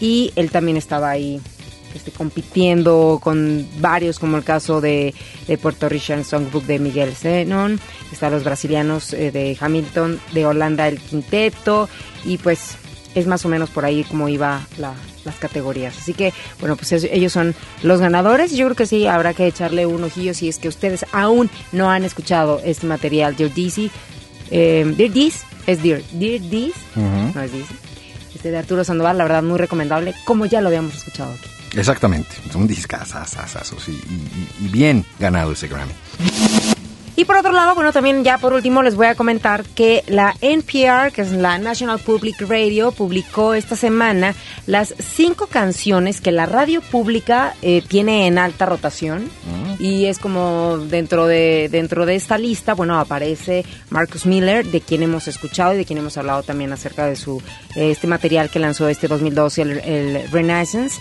Y 0.00 0.32
él 0.34 0.50
también 0.50 0.78
estaba 0.78 1.10
ahí 1.10 1.40
este, 1.94 2.10
compitiendo 2.10 3.20
con 3.22 3.68
varios, 3.80 4.18
como 4.18 4.38
el 4.38 4.44
caso 4.44 4.80
de, 4.80 5.14
de 5.46 5.58
Puerto 5.58 5.88
Rican 5.90 6.24
Songbook 6.24 6.64
de 6.64 6.78
Miguel 6.78 7.14
Zenon, 7.14 7.78
están 8.10 8.32
los 8.32 8.44
brasilianos 8.44 9.12
eh, 9.12 9.30
de 9.30 9.56
Hamilton, 9.60 10.18
de 10.32 10.46
Holanda 10.46 10.88
el 10.88 10.98
quinteto, 10.98 11.90
y 12.24 12.38
pues 12.38 12.76
es 13.14 13.26
más 13.26 13.44
o 13.44 13.48
menos 13.48 13.70
por 13.70 13.84
ahí 13.84 14.04
como 14.04 14.28
iba 14.28 14.66
la- 14.78 14.94
las 15.24 15.36
categorías. 15.36 15.96
Así 15.98 16.14
que, 16.14 16.32
bueno, 16.60 16.76
pues 16.76 16.92
es- 16.92 17.04
ellos 17.04 17.32
son 17.32 17.54
los 17.82 18.00
ganadores 18.00 18.52
yo 18.52 18.64
creo 18.66 18.76
que 18.76 18.86
sí, 18.86 19.06
habrá 19.06 19.34
que 19.34 19.46
echarle 19.46 19.86
un 19.86 20.02
ojillo 20.04 20.34
si 20.34 20.48
es 20.48 20.58
que 20.58 20.68
ustedes 20.68 21.04
aún 21.12 21.48
no 21.72 21.90
han 21.90 22.04
escuchado 22.04 22.60
este 22.64 22.86
material, 22.86 23.36
Dear 23.36 23.52
Dizzy. 23.54 23.90
Eh, 24.50 24.84
Dear 24.96 25.12
Diz, 25.12 25.42
es 25.66 25.82
Dear, 25.82 26.02
Dear 26.12 26.40
Diz, 26.40 26.74
no 26.96 27.40
es 27.42 27.52
Dizzy. 27.52 27.74
Este 28.34 28.50
de 28.50 28.58
Arturo 28.58 28.82
Sandoval, 28.84 29.16
la 29.18 29.24
verdad, 29.24 29.42
muy 29.42 29.58
recomendable, 29.58 30.14
como 30.24 30.46
ya 30.46 30.60
lo 30.60 30.68
habíamos 30.68 30.94
escuchado 30.96 31.32
aquí. 31.32 31.48
Exactamente, 31.78 32.28
sí, 33.80 33.98
y, 34.10 34.12
y- 34.64 34.66
y 34.66 34.68
bien 34.68 35.06
ganado 35.18 35.52
ese 35.52 35.68
Grammy. 35.68 35.92
Y 37.14 37.26
por 37.26 37.36
otro 37.36 37.52
lado, 37.52 37.74
bueno, 37.74 37.92
también 37.92 38.24
ya 38.24 38.38
por 38.38 38.54
último 38.54 38.82
les 38.82 38.94
voy 38.94 39.06
a 39.06 39.14
comentar 39.14 39.64
que 39.64 40.02
la 40.06 40.34
NPR, 40.40 41.12
que 41.12 41.20
es 41.20 41.32
la 41.32 41.58
National 41.58 41.98
Public 41.98 42.40
Radio, 42.48 42.90
publicó 42.90 43.52
esta 43.52 43.76
semana 43.76 44.34
las 44.66 44.94
cinco 44.98 45.46
canciones 45.46 46.22
que 46.22 46.32
la 46.32 46.46
radio 46.46 46.80
pública 46.80 47.54
eh, 47.60 47.82
tiene 47.86 48.26
en 48.26 48.38
alta 48.38 48.64
rotación. 48.64 49.28
Y 49.78 50.06
es 50.06 50.18
como 50.18 50.78
dentro 50.78 51.26
de, 51.26 51.68
dentro 51.70 52.06
de 52.06 52.14
esta 52.14 52.38
lista, 52.38 52.74
bueno, 52.74 52.98
aparece 52.98 53.64
Marcus 53.90 54.24
Miller, 54.24 54.64
de 54.64 54.80
quien 54.80 55.02
hemos 55.02 55.28
escuchado 55.28 55.74
y 55.74 55.78
de 55.78 55.84
quien 55.84 55.98
hemos 55.98 56.16
hablado 56.16 56.42
también 56.42 56.72
acerca 56.72 57.06
de 57.06 57.16
su 57.16 57.42
este 57.74 58.06
material 58.06 58.48
que 58.48 58.58
lanzó 58.58 58.88
este 58.88 59.08
2012, 59.08 59.62
el, 59.62 59.70
el 59.80 60.30
Renaissance. 60.30 61.00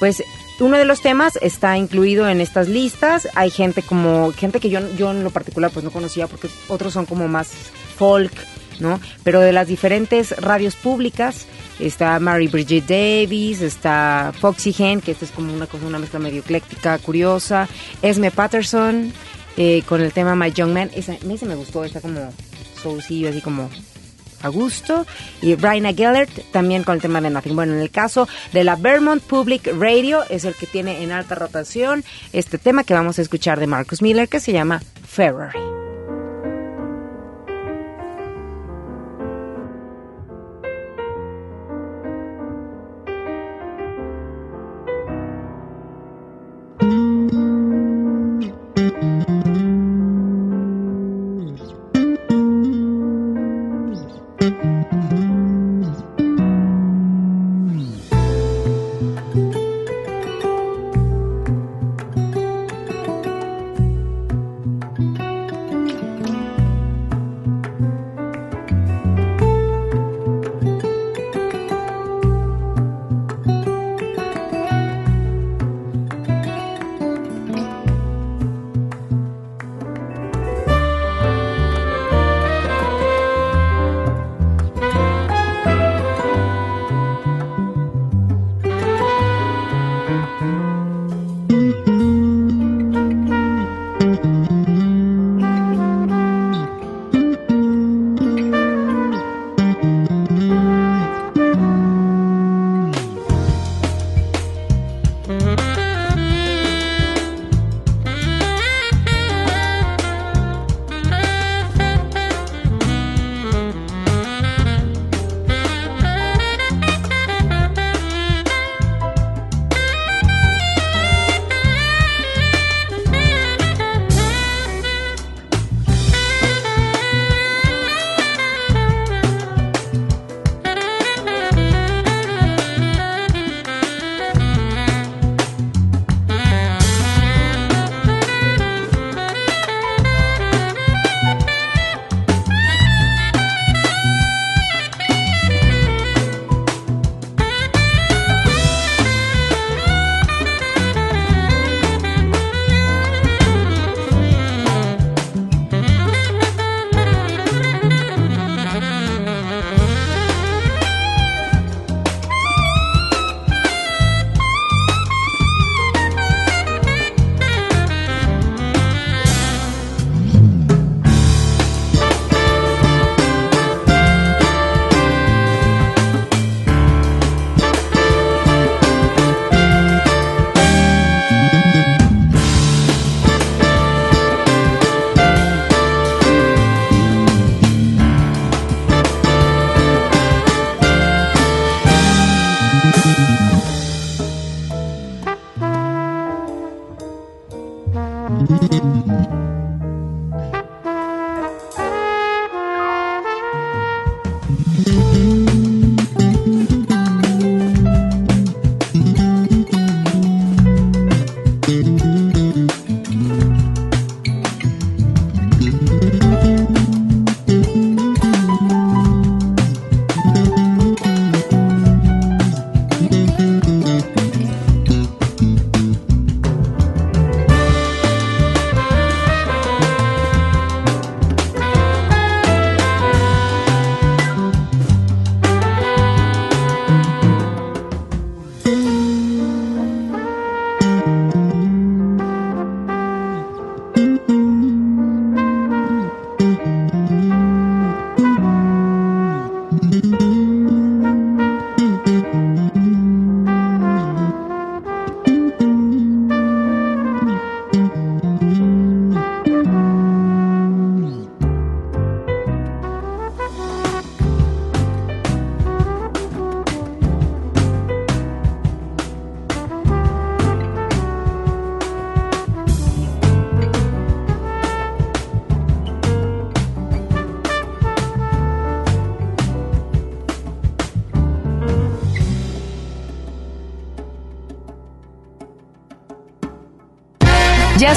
Pues 0.00 0.22
uno 0.60 0.78
de 0.78 0.84
los 0.84 1.00
temas 1.00 1.38
está 1.42 1.76
incluido 1.76 2.28
en 2.28 2.40
estas 2.40 2.68
listas. 2.68 3.28
Hay 3.34 3.50
gente 3.50 3.82
como, 3.82 4.32
gente 4.32 4.60
que 4.60 4.70
yo, 4.70 4.80
yo 4.96 5.10
en 5.10 5.24
lo 5.24 5.30
particular 5.30 5.70
pues 5.70 5.84
no 5.84 5.90
conocía 5.90 6.26
porque 6.26 6.48
otros 6.68 6.92
son 6.92 7.06
como 7.06 7.28
más 7.28 7.50
folk, 7.96 8.32
¿no? 8.80 9.00
Pero 9.22 9.40
de 9.40 9.52
las 9.52 9.68
diferentes 9.68 10.36
radios 10.40 10.76
públicas 10.76 11.46
está 11.78 12.18
Mary 12.20 12.48
Bridget 12.48 12.86
Davis, 12.86 13.60
está 13.60 14.32
Foxy 14.38 14.74
Hen, 14.76 15.00
que 15.00 15.12
esta 15.12 15.24
es 15.24 15.30
como 15.30 15.52
una 15.52 15.66
cosa, 15.66 15.86
una 15.86 15.98
mezcla 15.98 16.18
medio 16.18 16.40
ecléctica, 16.40 16.98
curiosa. 16.98 17.68
Esme 18.02 18.30
Patterson, 18.30 19.12
eh, 19.56 19.82
con 19.86 20.00
el 20.00 20.12
tema 20.12 20.34
My 20.34 20.52
Young 20.52 20.72
Man. 20.72 20.90
Esa, 20.94 21.14
ese 21.14 21.46
me 21.46 21.54
gustó, 21.54 21.84
está 21.84 22.00
como 22.00 22.32
soulcillo, 22.82 23.28
así 23.28 23.40
como 23.40 23.68
a 24.42 24.48
gusto. 24.48 25.06
Y 25.42 25.54
Raina 25.54 25.92
Gellert 25.92 26.30
también 26.52 26.84
con 26.84 26.94
el 26.94 27.00
tema 27.00 27.20
de 27.20 27.30
Nothing. 27.30 27.56
Bueno, 27.56 27.74
en 27.74 27.80
el 27.80 27.90
caso 27.90 28.28
de 28.52 28.64
la 28.64 28.76
Vermont 28.76 29.22
Public 29.22 29.72
Radio 29.78 30.24
es 30.28 30.44
el 30.44 30.54
que 30.54 30.66
tiene 30.66 31.02
en 31.02 31.12
alta 31.12 31.34
rotación 31.34 32.04
este 32.32 32.58
tema 32.58 32.84
que 32.84 32.94
vamos 32.94 33.18
a 33.18 33.22
escuchar 33.22 33.60
de 33.60 33.66
Marcus 33.66 34.02
Miller 34.02 34.28
que 34.28 34.40
se 34.40 34.52
llama 34.52 34.82
Ferrari. 35.06 35.85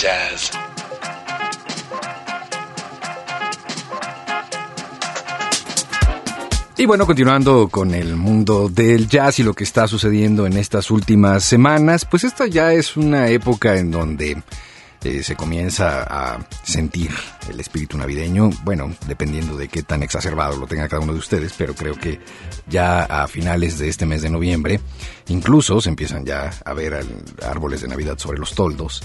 Jazz. 0.00 0.50
Y 6.78 6.86
bueno, 6.86 7.04
continuando 7.04 7.68
con 7.68 7.94
el 7.94 8.16
mundo 8.16 8.70
del 8.70 9.08
jazz 9.08 9.40
y 9.40 9.42
lo 9.42 9.52
que 9.52 9.64
está 9.64 9.86
sucediendo 9.86 10.46
en 10.46 10.56
estas 10.56 10.90
últimas 10.90 11.44
semanas, 11.44 12.06
pues 12.06 12.24
esta 12.24 12.46
ya 12.46 12.72
es 12.72 12.96
una 12.96 13.28
época 13.28 13.76
en 13.76 13.90
donde 13.90 14.42
eh, 15.04 15.22
se 15.22 15.36
comienza 15.36 16.02
a 16.04 16.46
sentir 16.62 17.10
el 17.50 17.60
espíritu 17.60 17.98
navideño, 17.98 18.48
bueno, 18.64 18.94
dependiendo 19.06 19.54
de 19.58 19.68
qué 19.68 19.82
tan 19.82 20.02
exacerbado 20.02 20.56
lo 20.56 20.66
tenga 20.66 20.88
cada 20.88 21.02
uno 21.02 21.12
de 21.12 21.18
ustedes, 21.18 21.52
pero 21.58 21.74
creo 21.74 21.94
que 21.96 22.20
ya 22.66 23.02
a 23.02 23.28
finales 23.28 23.78
de 23.78 23.90
este 23.90 24.06
mes 24.06 24.22
de 24.22 24.30
noviembre, 24.30 24.80
incluso 25.28 25.78
se 25.82 25.90
empiezan 25.90 26.24
ya 26.24 26.50
a 26.64 26.72
ver 26.72 27.04
árboles 27.42 27.82
de 27.82 27.88
Navidad 27.88 28.16
sobre 28.16 28.38
los 28.38 28.54
toldos. 28.54 29.02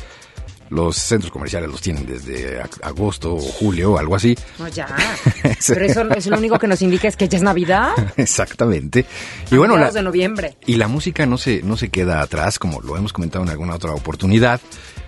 Los 0.70 0.98
centros 0.98 1.32
comerciales 1.32 1.70
los 1.70 1.80
tienen 1.82 2.06
desde 2.08 2.60
ag- 2.62 2.80
agosto 2.82 3.36
o 3.36 3.40
julio, 3.40 3.98
algo 4.00 4.16
así. 4.16 4.36
No, 4.58 4.68
ya. 4.68 4.88
Pero 5.68 5.86
eso, 5.86 6.10
eso 6.10 6.30
lo 6.32 6.38
único 6.38 6.58
que 6.58 6.68
nos 6.68 6.82
indica 6.82 7.08
es 7.08 7.16
que 7.16 7.28
ya 7.28 7.38
es 7.38 7.44
Navidad. 7.44 7.92
Exactamente. 8.18 9.06
Y 9.52 9.58
bueno, 9.58 9.78
la, 9.78 9.92
de 9.92 10.02
noviembre. 10.02 10.58
y 10.66 10.76
la 10.78 10.88
música 10.88 11.26
no 11.28 11.38
se, 11.38 11.62
no 11.62 11.78
se 11.78 11.90
queda 11.90 12.22
atrás, 12.22 12.58
como 12.58 12.82
lo 12.82 12.98
hemos 12.98 13.14
comentado 13.14 13.44
en 13.44 13.52
alguna 13.52 13.76
otra 13.76 13.92
oportunidad. 13.92 14.60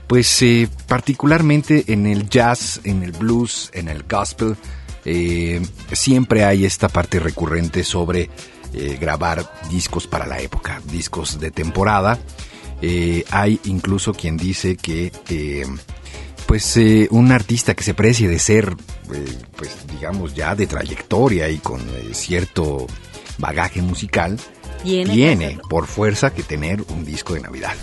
Pues 0.06 0.42
eh, 0.44 0.70
particularmente 0.88 1.86
en 1.88 2.06
el 2.06 2.30
jazz, 2.30 2.80
en 2.84 3.02
el 3.04 3.12
blues, 3.12 3.72
en 3.74 3.88
el 3.90 4.04
gospel, 4.04 4.56
eh, 5.06 5.62
siempre 5.92 6.46
hay 6.46 6.66
esta 6.66 6.88
parte 6.88 7.20
recurrente 7.20 7.84
sobre 7.84 8.30
eh, 8.74 8.98
grabar 9.02 9.52
discos 9.72 10.06
para 10.06 10.26
la 10.28 10.40
época, 10.40 10.82
discos 10.92 11.40
de 11.40 11.50
temporada. 11.52 12.20
Eh, 12.82 13.24
hay 13.32 13.60
incluso 13.66 14.14
quien 14.14 14.38
dice 14.38 14.76
que 14.78 15.12
eh, 15.30 15.66
pues 16.46 16.78
eh, 16.78 17.08
un 17.12 17.32
artista 17.32 17.74
que 17.74 17.84
se 17.84 17.94
precie 17.94 18.28
de 18.28 18.40
ser, 18.40 18.76
eh, 19.14 19.26
pues 19.56 19.72
digamos 19.92 20.34
ya 20.36 20.56
de 20.56 20.68
trayectoria 20.68 21.50
y 21.50 21.58
con 21.58 21.82
eh, 21.82 22.10
cierto 22.14 22.86
bagaje 23.38 23.82
musical, 23.82 24.40
Tiene 24.84 25.60
por 25.70 25.88
fuerza 25.88 26.34
que 26.34 26.44
tener 26.44 26.82
un 26.90 27.04
disco 27.04 27.34
de 27.34 27.42
Navidad. 27.42 27.74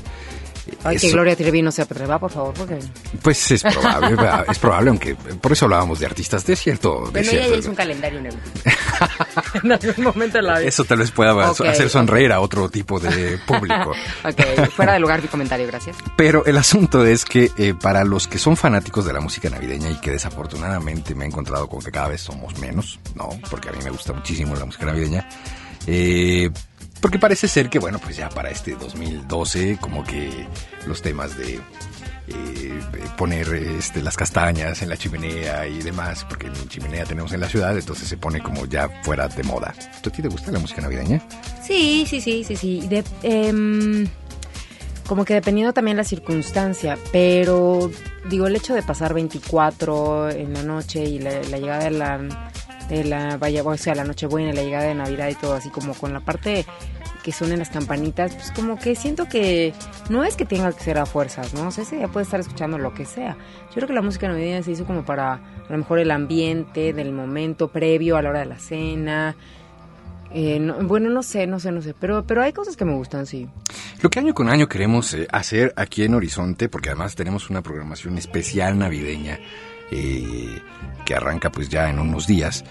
Ay, 0.83 0.97
que 0.97 1.11
Gloria 1.11 1.37
Trevi 1.37 1.61
no 1.61 1.71
se 1.71 1.83
atreva, 1.83 2.19
por 2.19 2.31
favor, 2.31 2.55
porque... 2.55 2.79
Pues 3.21 3.51
es 3.51 3.63
probable, 3.63 4.17
es 4.51 4.59
probable, 4.59 4.91
aunque 4.91 5.15
por 5.15 5.53
eso 5.53 5.67
hablábamos 5.67 6.01
de 6.01 6.07
artistas 6.07 6.47
de 6.47 6.57
cierto. 6.57 7.05
de 7.07 7.11
Bueno, 7.11 7.19
ella 7.21 7.31
cierto- 7.31 7.51
ya 7.53 7.57
hizo 7.59 7.71
un 7.71 7.77
calendario 7.77 8.19
en, 8.21 8.27
el... 8.27 8.35
en 9.63 9.73
algún 9.73 10.05
momento 10.05 10.39
de 10.39 10.43
la 10.43 10.59
vida. 10.59 10.69
Eso 10.69 10.85
tal 10.85 10.99
vez 10.99 11.11
pueda 11.11 11.51
hacer 11.51 11.91
sonreír 11.91 12.33
a 12.33 12.41
otro 12.41 12.69
tipo 12.69 13.01
de 13.01 13.39
público. 13.47 13.93
Ok, 14.25 14.71
fuera 14.71 14.95
de 14.95 15.01
lugar 15.01 15.21
mi 15.23 15.29
comentario, 15.29 15.67
gracias. 15.67 15.97
Pero 16.17 16.45
el 16.47 16.57
asunto 16.57 17.05
es 17.05 17.25
que 17.25 17.51
eh, 17.59 17.75
para 17.75 18.05
los 18.05 18.27
que 18.27 18.39
son 18.39 18.57
fanáticos 18.57 19.05
de 19.05 19.13
la 19.13 19.21
música 19.21 19.51
navideña 19.51 19.91
y 19.91 20.01
que 20.01 20.11
desafortunadamente 20.11 21.15
me 21.15 21.25
he 21.25 21.29
encontrado 21.29 21.69
con 21.69 21.81
que 21.83 21.91
cada 21.91 22.09
vez 22.09 22.23
somos 22.23 22.59
menos, 22.59 22.99
¿no? 23.15 23.29
Porque 23.51 23.69
a 23.69 23.73
mí 23.73 23.79
me 23.85 23.91
gusta 23.91 24.13
muchísimo 24.13 24.55
la 24.57 24.65
música 24.65 24.87
navideña. 24.87 25.29
eh, 25.87 26.51
porque 27.01 27.19
parece 27.19 27.49
ser 27.49 27.69
que, 27.69 27.79
bueno, 27.79 27.99
pues 27.99 28.17
ya 28.17 28.31
para 28.31 28.49
este 28.49 28.77
2012, 28.77 29.77
como 29.79 30.05
que 30.05 30.47
los 30.87 31.03
temas 31.03 31.37
de 31.37 31.61
eh, 32.29 32.81
poner 33.19 33.47
este, 33.55 34.03
las 34.03 34.17
castañas 34.17 34.81
en 34.83 34.89
la 34.89 34.97
chimenea 34.97 35.67
y 35.67 35.79
demás, 35.83 36.25
porque 36.29 36.49
ni 36.49 36.67
chimenea 36.69 37.05
tenemos 37.05 37.33
en 37.33 37.41
la 37.41 37.49
ciudad, 37.49 37.77
entonces 37.77 38.09
se 38.09 38.17
pone 38.17 38.41
como 38.43 38.67
ya 38.67 38.89
fuera 39.03 39.29
de 39.29 39.43
moda. 39.43 39.75
¿A 39.99 40.11
ti 40.11 40.23
te 40.23 40.29
gusta 40.29 40.51
la 40.51 40.59
música 40.59 40.81
navideña? 40.83 41.21
Sí, 41.63 42.05
sí, 42.09 42.21
sí, 42.21 42.45
sí, 42.45 42.57
sí. 42.57 42.87
De- 42.89 43.05
em, 43.23 44.07
como 45.07 45.25
que 45.25 45.35
dependiendo 45.35 45.73
también 45.75 45.97
la 45.99 46.05
circunstancia, 46.05 46.97
pero 47.13 47.91
digo, 48.31 48.47
el 48.47 48.57
hecho 48.57 48.75
de 48.75 48.83
pasar 48.83 49.13
24 49.13 50.31
en 50.31 50.55
la 50.55 50.63
noche 50.63 51.05
y 51.05 51.19
la, 51.19 51.43
la 51.43 51.59
llegada 51.59 51.85
de 51.85 51.91
la, 51.91 52.51
de 52.89 53.05
la, 53.05 53.37
vaya, 53.37 53.63
o 53.63 53.77
sea, 53.77 53.95
la 53.95 54.05
Nochebuena, 54.05 54.53
la 54.55 54.63
llegada 54.63 54.85
de 54.85 54.95
Navidad 54.95 55.29
y 55.29 55.35
todo 55.35 55.55
así 55.55 55.69
como 55.71 55.93
con 55.95 56.13
la 56.15 56.21
parte 56.21 56.65
que 57.25 57.33
suenen 57.33 57.59
las 57.59 57.71
campanitas, 57.71 58.35
pues 58.35 58.53
como 58.53 58.79
que 58.79 58.95
siento 58.95 59.25
que 59.29 59.73
no 60.11 60.23
es 60.23 60.37
que 60.37 60.45
tenga 60.45 60.71
que 60.73 60.81
ser 60.85 60.99
a 60.99 61.07
fuerzas, 61.07 61.55
¿no? 61.55 61.69
O 61.69 61.71
sea, 61.73 61.83
ese 61.83 61.97
día 61.97 62.07
puede 62.07 62.23
estar 62.25 62.39
escuchando 62.39 62.79
lo 62.79 62.93
que 62.95 63.07
sea. 63.07 63.37
Yo 63.71 63.75
creo 63.77 63.89
que 63.89 63.95
la 63.95 64.03
música 64.03 64.29
navideña 64.29 64.63
se 64.63 64.73
hizo 64.73 64.85
como 64.85 65.05
para 65.05 65.33
a 65.35 65.41
lo 65.71 65.79
mejor 65.79 65.99
el 65.99 66.11
ambiente 66.11 66.93
del 66.93 67.11
momento 67.13 67.69
previo 67.69 68.17
a 68.19 68.23
la 68.23 68.29
hora 68.31 68.41
de 68.41 68.47
la 68.47 68.59
cena, 68.59 69.35
eh, 70.33 70.59
no- 70.59 70.75
bueno, 70.87 71.09
no 71.11 71.23
sé, 71.23 71.47
no 71.47 71.59
sé, 71.61 71.73
no 71.73 71.81
sé, 71.81 71.95
pero, 71.99 72.27
pero 72.27 72.43
hay 72.43 72.53
cosas 72.53 72.77
que 72.77 72.85
me 72.85 72.93
gustan, 72.95 73.25
sí. 73.27 73.49
Lo 74.03 74.11
que 74.11 74.19
año 74.19 74.35
con 74.35 74.49
año 74.51 74.69
queremos 74.69 75.15
eh, 75.15 75.27
hacer 75.33 75.73
aquí 75.77 76.05
en 76.05 76.15
Horizonte, 76.15 76.69
porque 76.69 76.91
además 76.91 77.15
tenemos 77.15 77.49
una 77.51 77.63
programación 77.63 78.19
especial 78.19 78.77
navideña 78.79 79.39
eh, 79.91 80.61
que 81.07 81.15
arranca 81.15 81.51
pues 81.51 81.69
ya 81.69 81.89
en 81.89 81.99
unos 82.01 82.27
días, 82.27 82.65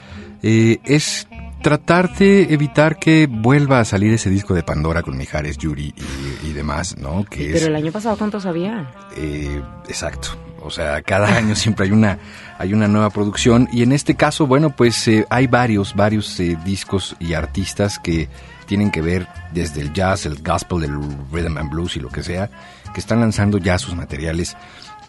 eh, 0.44 0.80
es 0.84 1.28
tratar 1.64 2.14
de 2.16 2.54
evitar 2.54 3.00
que 3.00 3.28
vuelva 3.28 3.80
a 3.80 3.86
salir 3.86 4.14
ese 4.14 4.30
disco 4.30 4.54
de 4.54 4.62
Pandora 4.62 5.02
con 5.02 5.18
Mijares, 5.18 5.58
Yuri 5.58 5.96
y, 6.44 6.48
y 6.50 6.54
demás, 6.54 6.96
¿no? 7.00 7.24
Que 7.24 7.48
es, 7.48 7.54
Pero 7.54 7.68
el 7.68 7.76
año 7.76 7.92
pasado, 7.92 8.16
¿cuántos 8.18 8.46
había? 8.46 8.92
eh, 9.18 9.62
exacto. 9.88 10.30
O 10.66 10.70
sea, 10.70 11.02
cada 11.02 11.36
año 11.36 11.56
siempre 11.64 11.86
hay 11.88 11.92
una, 11.92 12.20
hay 12.60 12.74
una 12.74 12.88
nueva 12.88 13.10
producción 13.10 13.68
y 13.74 13.82
en 13.82 13.92
este 13.92 14.16
caso, 14.16 14.46
bueno, 14.46 14.70
pues 14.70 15.08
eh, 15.08 15.26
hay 15.30 15.48
varios, 15.48 15.96
varios 15.96 16.40
eh, 16.40 16.58
discos 16.64 17.16
y 17.20 17.34
artistas 17.34 17.98
que 18.00 18.30
tienen 18.66 18.92
que 18.92 19.02
ver 19.02 19.28
desde 19.52 19.82
el 19.82 19.92
jazz, 19.92 20.26
el 20.26 20.42
gospel, 20.42 20.84
el 20.84 20.98
rhythm 21.32 21.58
and 21.58 21.70
blues 21.70 21.98
y 21.98 22.00
lo 22.00 22.10
que 22.10 22.24
sea, 22.24 22.50
que 22.94 23.00
están 23.00 23.20
lanzando 23.20 23.58
ya 23.58 23.78
sus 23.78 23.96
materiales 23.96 24.56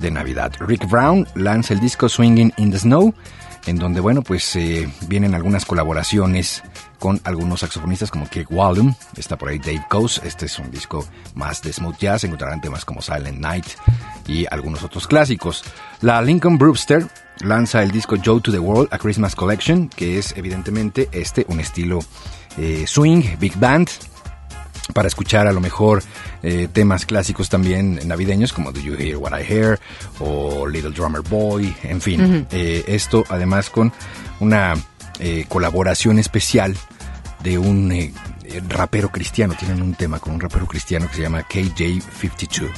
de 0.00 0.10
Navidad. 0.10 0.52
Rick 0.58 0.88
Brown 0.88 1.26
lanza 1.36 1.74
el 1.74 1.80
disco 1.80 2.08
Swinging 2.08 2.52
in 2.56 2.72
the 2.72 2.78
Snow, 2.78 3.14
en 3.66 3.76
donde, 3.76 4.00
bueno, 4.00 4.22
pues 4.22 4.56
eh, 4.56 4.88
vienen 5.08 5.34
algunas 5.34 5.64
colaboraciones 5.64 6.62
con 6.98 7.20
algunos 7.24 7.60
saxofonistas 7.60 8.10
como 8.10 8.28
Kirk 8.28 8.50
Waldum, 8.50 8.94
está 9.16 9.36
por 9.36 9.48
ahí 9.48 9.58
Dave 9.58 9.84
Coase, 9.88 10.26
este 10.26 10.46
es 10.46 10.58
un 10.58 10.70
disco 10.70 11.06
más 11.34 11.62
de 11.62 11.72
smooth 11.72 11.98
jazz, 11.98 12.24
encontrarán 12.24 12.60
temas 12.60 12.84
como 12.84 13.02
Silent 13.02 13.38
Night 13.38 13.66
y 14.26 14.46
algunos 14.50 14.82
otros 14.82 15.06
clásicos. 15.06 15.64
La 16.00 16.20
Lincoln 16.22 16.58
Brewster 16.58 17.06
lanza 17.40 17.82
el 17.82 17.90
disco 17.90 18.16
Joe 18.22 18.40
to 18.40 18.52
the 18.52 18.58
World, 18.58 18.88
a 18.92 18.98
Christmas 18.98 19.34
Collection, 19.34 19.88
que 19.88 20.18
es 20.18 20.34
evidentemente 20.36 21.08
este, 21.12 21.44
un 21.48 21.60
estilo 21.60 22.00
eh, 22.56 22.84
swing, 22.86 23.22
big 23.38 23.56
band, 23.58 23.88
para 24.92 25.08
escuchar 25.08 25.46
a 25.46 25.52
lo 25.52 25.60
mejor 25.60 26.02
eh, 26.42 26.68
temas 26.72 27.06
clásicos 27.06 27.48
también 27.48 28.00
navideños 28.06 28.52
como 28.52 28.72
Do 28.72 28.80
You 28.80 28.94
Hear 28.94 29.16
What 29.16 29.38
I 29.38 29.44
Hear 29.44 29.80
o 30.20 30.66
Little 30.66 30.90
Drummer 30.90 31.22
Boy, 31.22 31.74
en 31.82 32.00
fin. 32.00 32.46
Eh, 32.50 32.84
esto 32.86 33.24
además 33.28 33.70
con 33.70 33.92
una 34.40 34.74
eh, 35.20 35.46
colaboración 35.48 36.18
especial 36.18 36.76
de 37.42 37.58
un 37.58 38.12
rapero 38.68 39.10
cristiano. 39.10 39.54
Tienen 39.58 39.82
un 39.82 39.94
tema 39.94 40.18
con 40.18 40.34
un 40.34 40.40
rapero 40.40 40.66
cristiano 40.66 41.08
que 41.08 41.16
se 41.16 41.22
llama 41.22 41.46
KJ52, 41.48 42.70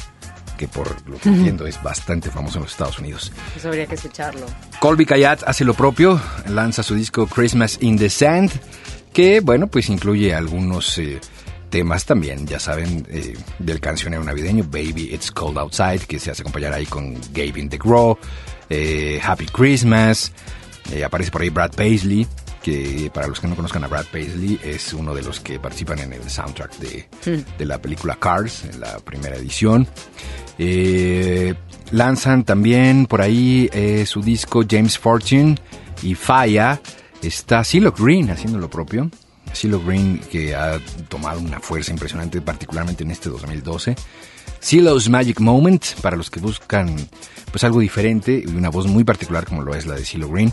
que 0.57 0.69
por 0.69 1.09
lo 1.09 1.19
que 1.19 1.29
entiendo 1.29 1.67
es 1.67 1.83
bastante 1.83 2.31
famoso 2.31 2.59
en 2.59 2.65
los 2.65 2.73
Estados 2.73 2.99
Unidos. 2.99 3.33
Eso 3.57 3.69
habría 3.69 3.87
que 3.87 3.95
escucharlo. 3.95 4.47
Colby 4.81 5.07
Kayat 5.07 5.43
hace 5.47 5.65
lo 5.65 5.75
propio, 5.75 6.21
lanza 6.49 6.83
su 6.83 6.95
disco 6.95 7.27
Christmas 7.27 7.79
in 7.81 7.99
the 7.99 8.11
Sand, 8.11 8.51
que 9.13 9.41
bueno, 9.41 9.67
pues 9.69 9.89
incluye 9.89 10.35
algunos 10.35 10.99
eh, 10.99 11.21
temas 11.71 12.05
también, 12.05 12.47
ya 12.47 12.59
saben, 12.59 13.07
eh, 13.11 13.37
del 13.59 13.81
cancionero 13.81 14.25
navideño 14.25 14.65
Baby 14.65 15.11
It's 15.13 15.31
Cold 15.31 15.59
Outside, 15.59 16.01
que 16.01 16.19
se 16.19 16.31
hace 16.31 16.43
acompañar 16.43 16.73
ahí 16.73 16.87
con 16.87 17.15
Gavin 17.33 17.69
DeGraw, 17.69 18.19
eh, 18.71 19.21
Happy 19.23 19.47
Christmas, 19.47 20.33
eh, 20.93 21.05
aparece 21.05 21.31
por 21.31 21.43
ahí 21.43 21.51
Brad 21.51 21.73
Paisley, 21.73 22.27
que 22.63 23.11
para 23.15 23.29
los 23.29 23.39
que 23.39 23.47
no 23.47 23.55
conozcan 23.55 23.85
a 23.85 23.87
Brad 23.87 24.07
Paisley 24.11 24.59
es 24.65 24.93
uno 24.93 25.15
de 25.15 25.23
los 25.23 25.39
que 25.39 25.61
participan 25.61 26.01
en 26.01 26.13
el 26.13 26.29
soundtrack 26.29 26.77
de, 26.79 27.07
de 27.57 27.65
la 27.65 27.81
película 27.81 28.17
Cars, 28.17 28.65
en 28.65 28.81
la 28.81 28.99
primera 28.99 29.37
edición. 29.37 29.87
Eh, 30.59 31.55
lanzan 31.91 32.45
también 32.45 33.07
por 33.07 33.21
ahí 33.21 33.69
eh, 33.73 34.05
su 34.07 34.23
disco 34.23 34.63
James 34.69 34.99
Fortune 34.99 35.57
y 36.03 36.15
Falla. 36.15 36.81
Está 37.23 37.63
CeeLo 37.65 37.93
Green 37.93 38.31
haciendo 38.31 38.59
lo 38.59 38.71
propio. 38.71 39.11
CeeLo 39.53 39.81
Green 39.81 40.19
que 40.31 40.55
ha 40.55 40.79
tomado 41.09 41.41
una 41.41 41.61
fuerza 41.61 41.93
impresionante, 41.93 42.41
particularmente 42.41 43.05
en 43.05 43.11
este 43.11 43.29
2012. 43.29 43.97
CeeLo's 44.61 45.09
Magic 45.09 45.41
Moment, 45.41 45.85
para 46.01 46.17
los 46.17 46.31
que 46.31 46.41
buscan 46.41 46.97
pues 47.51 47.65
algo 47.65 47.81
diferente 47.81 48.43
y 48.45 48.51
una 48.51 48.71
voz 48.71 48.87
muy 48.87 49.05
particular 49.05 49.47
como 49.47 49.63
lo 49.63 49.75
es 49.75 49.87
la 49.87 49.95
de 49.95 50.05
CeeLo 50.05 50.29
Green, 50.29 50.53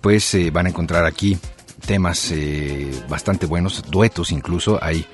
pues 0.00 0.34
eh, 0.34 0.50
van 0.50 0.66
a 0.66 0.68
encontrar 0.70 1.06
aquí 1.06 1.38
temas 1.86 2.30
eh, 2.32 2.90
bastante 3.08 3.46
buenos, 3.46 3.82
duetos 3.90 4.32
incluso. 4.32 4.82
Hay 4.82 5.06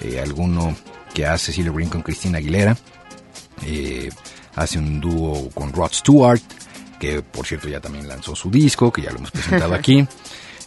eh, 0.00 0.20
alguno 0.20 0.76
que 1.12 1.26
hace 1.26 1.52
CeeLo 1.52 1.72
Green 1.72 1.88
con 1.88 2.02
Cristina 2.02 2.38
Aguilera. 2.38 2.76
Eh, 3.62 4.10
hace 4.56 4.78
un 4.78 5.00
dúo 5.00 5.48
con 5.50 5.72
Rod 5.72 5.92
Stewart 5.92 6.40
que 6.98 7.22
por 7.22 7.46
cierto 7.46 7.68
ya 7.68 7.80
también 7.80 8.08
lanzó 8.08 8.34
su 8.34 8.50
disco, 8.50 8.92
que 8.92 9.02
ya 9.02 9.10
lo 9.10 9.18
hemos 9.18 9.30
presentado 9.30 9.74
aquí. 9.80 10.06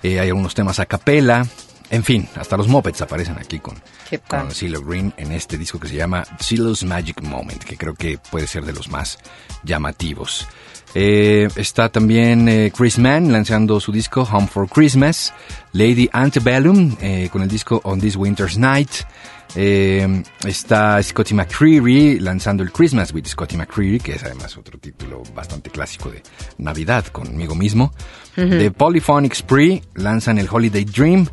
Eh, 0.03 0.19
hay 0.19 0.29
algunos 0.29 0.53
temas 0.53 0.79
a 0.79 0.85
capela. 0.85 1.45
En 1.89 2.03
fin, 2.03 2.27
hasta 2.35 2.57
los 2.57 2.67
Muppets 2.67 3.01
aparecen 3.01 3.37
aquí 3.37 3.59
con, 3.59 3.75
con 4.27 4.51
CeeLo 4.51 4.81
Green 4.81 5.13
en 5.17 5.31
este 5.31 5.57
disco 5.57 5.79
que 5.79 5.87
se 5.87 5.95
llama 5.95 6.25
CeeLo's 6.39 6.83
Magic 6.83 7.21
Moment, 7.21 7.63
que 7.63 7.77
creo 7.77 7.93
que 7.93 8.17
puede 8.17 8.45
ser 8.47 8.65
de 8.65 8.73
los 8.73 8.89
más 8.89 9.17
llamativos. 9.63 10.47
Eh, 10.95 11.47
está 11.55 11.89
también 11.89 12.47
eh, 12.47 12.71
Chris 12.75 12.97
Mann 12.97 13.31
lanzando 13.31 13.79
su 13.79 13.91
disco 13.91 14.27
Home 14.31 14.47
for 14.47 14.67
Christmas, 14.67 15.33
Lady 15.73 16.09
Antebellum 16.11 16.95
eh, 17.01 17.29
con 17.31 17.41
el 17.41 17.47
disco 17.47 17.79
On 17.83 17.99
This 17.99 18.15
Winter's 18.15 18.57
Night. 18.57 18.89
Está 19.55 21.01
Scotty 21.01 21.33
McCreery 21.33 22.19
lanzando 22.19 22.61
el 22.61 22.71
Christmas 22.71 23.11
with 23.11 23.25
Scotty 23.25 23.57
McCreery, 23.57 23.99
que 23.99 24.13
es 24.13 24.23
además 24.23 24.55
otro 24.55 24.77
título 24.77 25.23
bastante 25.33 25.71
clásico 25.71 26.11
de 26.11 26.21
Navidad 26.59 27.05
conmigo 27.07 27.55
mismo. 27.55 27.91
The 28.35 28.69
Polyphonic 28.69 29.33
Spree 29.33 29.81
lanzan 29.95 30.37
el 30.37 30.47
Holiday 30.51 30.85
Dream, 30.85 31.27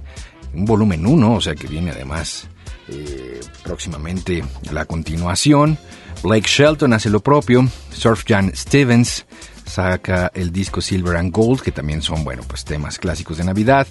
un 0.54 0.64
volumen 0.64 1.06
1, 1.06 1.34
o 1.34 1.40
sea 1.40 1.54
que 1.54 1.66
viene 1.66 1.90
además 1.90 2.48
eh, 2.88 3.40
próximamente 3.62 4.44
la 4.70 4.84
continuación. 4.84 5.78
Blake 6.22 6.48
Shelton 6.48 6.92
hace 6.92 7.10
lo 7.10 7.20
propio. 7.20 7.68
Surf 7.90 8.24
Jan 8.26 8.54
Stevens 8.54 9.26
saca 9.64 10.30
el 10.34 10.52
disco 10.52 10.80
Silver 10.80 11.16
and 11.16 11.32
Gold, 11.32 11.60
que 11.60 11.72
también 11.72 12.02
son, 12.02 12.24
bueno, 12.24 12.42
pues 12.46 12.64
temas 12.64 12.98
clásicos 12.98 13.38
de 13.38 13.44
Navidad. 13.44 13.86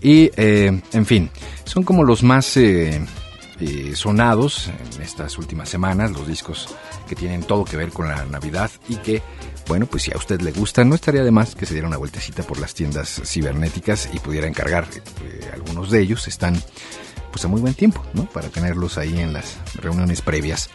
Y, 0.00 0.30
eh, 0.36 0.80
en 0.92 1.06
fin, 1.06 1.30
son 1.64 1.82
como 1.82 2.04
los 2.04 2.22
más 2.22 2.56
eh, 2.56 3.00
sonados 3.94 4.70
en 4.96 5.02
estas 5.02 5.38
últimas 5.38 5.68
semanas, 5.68 6.10
los 6.10 6.26
discos 6.26 6.68
que 7.08 7.14
tienen 7.14 7.42
todo 7.42 7.64
que 7.64 7.76
ver 7.76 7.90
con 7.90 8.08
la 8.08 8.24
Navidad 8.26 8.70
y 8.88 8.96
que, 8.96 9.22
bueno, 9.66 9.86
pues 9.86 10.02
si 10.04 10.12
a 10.12 10.16
usted 10.16 10.40
le 10.42 10.52
gusta, 10.52 10.84
no 10.84 10.94
estaría 10.94 11.22
de 11.24 11.30
más 11.30 11.54
que 11.54 11.66
se 11.66 11.74
diera 11.74 11.88
una 11.88 11.96
vueltecita 11.96 12.42
por 12.42 12.58
las 12.60 12.74
tiendas 12.74 13.20
cibernéticas 13.24 14.08
y 14.12 14.18
pudiera 14.18 14.46
encargar 14.46 14.86
eh, 15.22 15.50
algunos 15.52 15.90
de 15.90 16.00
ellos. 16.00 16.28
Están 16.28 16.62
pues 17.32 17.44
a 17.44 17.48
muy 17.48 17.60
buen 17.60 17.74
tiempo, 17.74 18.04
¿no? 18.12 18.26
Para 18.26 18.48
tenerlos 18.48 18.96
ahí 18.96 19.18
en 19.18 19.32
las 19.32 19.56
reuniones 19.74 20.22
previas 20.22 20.70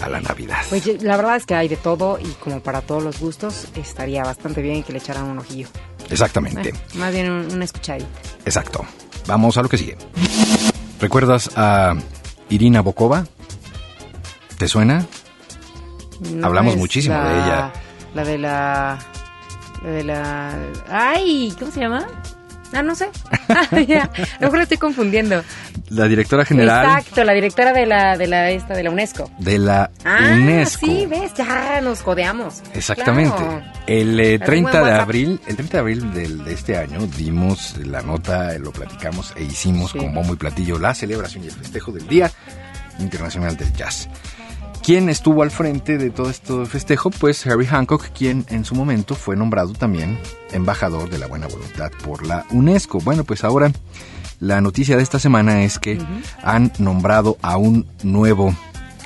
a 0.00 0.08
la 0.08 0.20
Navidad. 0.22 0.58
Pues 0.70 0.86
la 1.02 1.16
verdad 1.18 1.36
es 1.36 1.44
que 1.44 1.54
hay 1.54 1.68
de 1.68 1.76
todo 1.76 2.18
y 2.18 2.28
como 2.42 2.60
para 2.60 2.80
todos 2.80 3.02
los 3.02 3.18
gustos 3.20 3.66
estaría 3.76 4.22
bastante 4.22 4.62
bien 4.62 4.82
que 4.84 4.92
le 4.92 4.98
echaran 5.00 5.24
un 5.24 5.38
ojillo. 5.38 5.68
Exactamente, 6.08 6.70
Eh, 6.70 6.74
más 6.94 7.12
bien 7.12 7.30
un- 7.30 7.52
una 7.52 7.64
escuchadita. 7.66 8.06
exacto. 8.46 8.86
Vamos 9.26 9.56
a 9.58 9.62
lo 9.62 9.68
que 9.68 9.76
sigue. 9.78 9.96
¿Recuerdas 11.00 11.50
a 11.56 11.94
Irina 12.48 12.80
Bokova? 12.80 13.26
¿Te 14.58 14.68
suena? 14.68 15.06
No 16.20 16.46
Hablamos 16.46 16.76
muchísimo 16.76 17.14
la- 17.16 17.28
de 17.28 17.34
ella. 17.34 17.72
La 18.14 18.24
de 18.24 18.38
la... 18.38 18.98
La 19.82 19.90
de 19.90 20.04
la... 20.04 20.54
¡Ay! 20.90 21.54
¿Cómo 21.58 21.70
se 21.72 21.80
llama? 21.80 22.06
Ah, 22.72 22.82
no 22.82 22.94
sé. 22.94 23.08
Ah, 23.54 23.80
ya. 23.80 24.04
A 24.04 24.18
lo 24.40 24.46
mejor 24.46 24.56
la 24.58 24.62
estoy 24.62 24.78
confundiendo. 24.78 25.42
La 25.90 26.08
directora 26.08 26.42
general 26.46 26.86
Exacto, 27.00 27.22
la 27.22 27.34
directora 27.34 27.74
de 27.74 27.84
la, 27.84 28.16
de 28.16 28.26
la, 28.26 28.48
esta, 28.50 28.72
de 28.74 28.82
la 28.82 28.90
UNESCO. 28.90 29.30
de 29.40 29.58
la 29.58 29.90
Ah, 30.06 30.30
UNESCO. 30.32 30.86
sí, 30.86 31.04
ves, 31.06 31.34
ya 31.34 31.82
nos 31.82 32.00
jodeamos. 32.00 32.62
Exactamente. 32.72 33.36
Claro. 33.36 33.62
El 33.86 34.18
eh, 34.20 34.38
La 34.38 34.46
30 34.46 34.70
tengo 34.72 34.86
en 34.86 34.92
de 34.94 34.98
abril, 34.98 35.40
el 35.46 35.56
30 35.56 35.72
de 35.76 35.78
abril 35.80 36.14
del- 36.14 36.44
de 36.44 36.52
este 36.54 36.78
año 36.78 37.00
dimos 37.18 37.76
la 37.84 38.00
nota, 38.00 38.56
lo 38.58 38.72
platicamos 38.72 39.34
e 39.36 39.42
hicimos 39.42 39.90
Sí. 39.90 39.98
con 39.98 40.14
bombo 40.14 40.32
y 40.32 40.36
platillo 40.36 40.78
la 40.78 40.94
celebración 40.94 41.44
y 41.44 41.48
el 41.48 41.52
festejo 41.52 41.92
del 41.92 42.06
Día 42.08 42.30
Internacional 43.00 43.56
del 43.58 43.70
Jazz. 43.74 44.08
¿Quién 44.82 45.08
estuvo 45.08 45.42
al 45.44 45.52
frente 45.52 45.96
de 45.96 46.10
todo 46.10 46.28
este 46.28 46.66
festejo? 46.66 47.10
Pues 47.10 47.46
Harry 47.46 47.66
Hancock, 47.66 48.06
quien 48.12 48.44
en 48.48 48.64
su 48.64 48.74
momento 48.74 49.14
fue 49.14 49.36
nombrado 49.36 49.72
también 49.74 50.18
embajador 50.50 51.08
de 51.08 51.18
la 51.18 51.28
buena 51.28 51.46
voluntad 51.46 51.92
por 52.04 52.26
la 52.26 52.44
UNESCO. 52.50 52.98
Bueno, 52.98 53.22
pues 53.22 53.44
ahora 53.44 53.70
la 54.40 54.60
noticia 54.60 54.96
de 54.96 55.04
esta 55.04 55.20
semana 55.20 55.62
es 55.62 55.78
que 55.78 56.00
han 56.42 56.72
nombrado 56.78 57.38
a 57.42 57.56
un 57.58 57.86
nuevo 58.02 58.54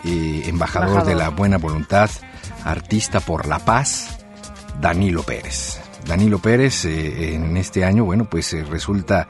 eh, 0.04 0.44
embajador, 0.46 0.88
Embajador. 0.88 1.04
de 1.04 1.14
la 1.14 1.28
buena 1.28 1.58
voluntad, 1.58 2.08
artista 2.64 3.20
por 3.20 3.46
la 3.46 3.58
paz, 3.58 4.18
Danilo 4.80 5.24
Pérez. 5.24 5.78
Danilo 6.06 6.38
Pérez 6.38 6.86
eh, 6.86 7.34
en 7.34 7.56
este 7.58 7.84
año, 7.84 8.04
bueno, 8.04 8.24
pues 8.30 8.50
eh, 8.54 8.64
resulta 8.64 9.28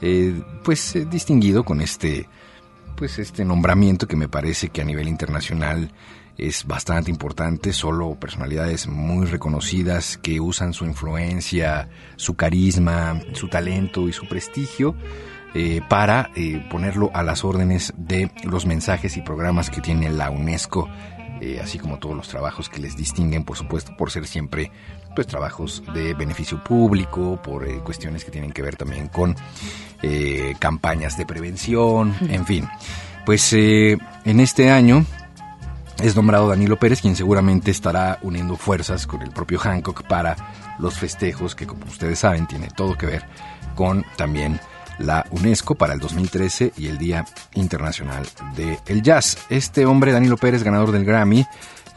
eh, 0.00 0.42
pues 0.64 0.96
distinguido 1.08 1.64
con 1.64 1.80
este 1.80 2.28
pues 2.96 3.18
este 3.18 3.44
nombramiento 3.44 4.06
que 4.06 4.16
me 4.16 4.28
parece 4.28 4.68
que 4.68 4.80
a 4.80 4.84
nivel 4.84 5.08
internacional 5.08 5.90
es 6.36 6.66
bastante 6.66 7.10
importante, 7.10 7.72
solo 7.72 8.14
personalidades 8.16 8.88
muy 8.88 9.26
reconocidas 9.26 10.18
que 10.18 10.40
usan 10.40 10.72
su 10.72 10.84
influencia, 10.84 11.88
su 12.16 12.34
carisma, 12.34 13.20
su 13.34 13.48
talento 13.48 14.08
y 14.08 14.12
su 14.12 14.26
prestigio 14.26 14.96
eh, 15.54 15.80
para 15.88 16.30
eh, 16.34 16.66
ponerlo 16.70 17.10
a 17.14 17.22
las 17.22 17.44
órdenes 17.44 17.94
de 17.96 18.30
los 18.42 18.66
mensajes 18.66 19.16
y 19.16 19.22
programas 19.22 19.70
que 19.70 19.80
tiene 19.80 20.10
la 20.10 20.30
UNESCO, 20.30 20.88
eh, 21.40 21.60
así 21.62 21.78
como 21.78 21.98
todos 21.98 22.16
los 22.16 22.28
trabajos 22.28 22.68
que 22.68 22.80
les 22.80 22.96
distinguen, 22.96 23.44
por 23.44 23.56
supuesto, 23.56 23.96
por 23.96 24.10
ser 24.10 24.26
siempre 24.26 24.72
pues 25.14 25.26
trabajos 25.26 25.82
de 25.94 26.14
beneficio 26.14 26.62
público, 26.62 27.40
por 27.42 27.66
eh, 27.66 27.80
cuestiones 27.84 28.24
que 28.24 28.30
tienen 28.30 28.52
que 28.52 28.62
ver 28.62 28.76
también 28.76 29.08
con 29.08 29.34
eh, 30.06 30.54
campañas 30.58 31.16
de 31.16 31.24
prevención, 31.24 32.14
en 32.28 32.44
fin. 32.44 32.68
Pues 33.24 33.54
eh, 33.54 33.96
en 34.26 34.40
este 34.40 34.70
año 34.70 35.06
es 36.02 36.14
nombrado 36.14 36.46
Danilo 36.46 36.78
Pérez, 36.78 37.00
quien 37.00 37.16
seguramente 37.16 37.70
estará 37.70 38.18
uniendo 38.20 38.56
fuerzas 38.56 39.06
con 39.06 39.22
el 39.22 39.30
propio 39.30 39.58
Hancock 39.58 40.06
para 40.06 40.36
los 40.78 40.98
festejos 40.98 41.54
que, 41.54 41.66
como 41.66 41.86
ustedes 41.86 42.18
saben, 42.18 42.46
tiene 42.46 42.68
todo 42.68 42.98
que 42.98 43.06
ver 43.06 43.24
con 43.74 44.04
también 44.16 44.60
la 44.98 45.24
UNESCO 45.30 45.74
para 45.74 45.94
el 45.94 46.00
2013 46.00 46.74
y 46.76 46.88
el 46.88 46.98
Día 46.98 47.24
Internacional 47.54 48.26
del 48.54 49.02
Jazz. 49.02 49.38
Este 49.48 49.86
hombre, 49.86 50.12
Danilo 50.12 50.36
Pérez, 50.36 50.62
ganador 50.62 50.92
del 50.92 51.06
Grammy, 51.06 51.46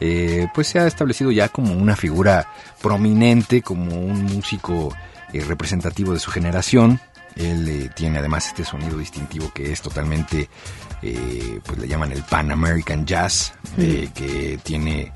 eh, 0.00 0.48
pues 0.54 0.68
se 0.68 0.78
ha 0.78 0.86
establecido 0.86 1.30
ya 1.30 1.50
como 1.50 1.74
una 1.74 1.94
figura 1.94 2.48
prominente, 2.80 3.60
como 3.60 4.00
un 4.00 4.24
músico 4.24 4.94
eh, 5.32 5.44
representativo 5.44 6.14
de 6.14 6.20
su 6.20 6.30
generación. 6.30 7.00
Él 7.38 7.68
eh, 7.68 7.90
tiene 7.94 8.18
además 8.18 8.48
este 8.48 8.64
sonido 8.64 8.98
distintivo 8.98 9.50
que 9.54 9.72
es 9.72 9.80
totalmente, 9.80 10.50
eh, 11.02 11.60
pues 11.64 11.78
le 11.78 11.88
llaman 11.88 12.12
el 12.12 12.22
Pan 12.24 12.50
American 12.50 13.06
Jazz, 13.06 13.54
eh, 13.78 14.10
que 14.12 14.58
tiene 14.62 15.12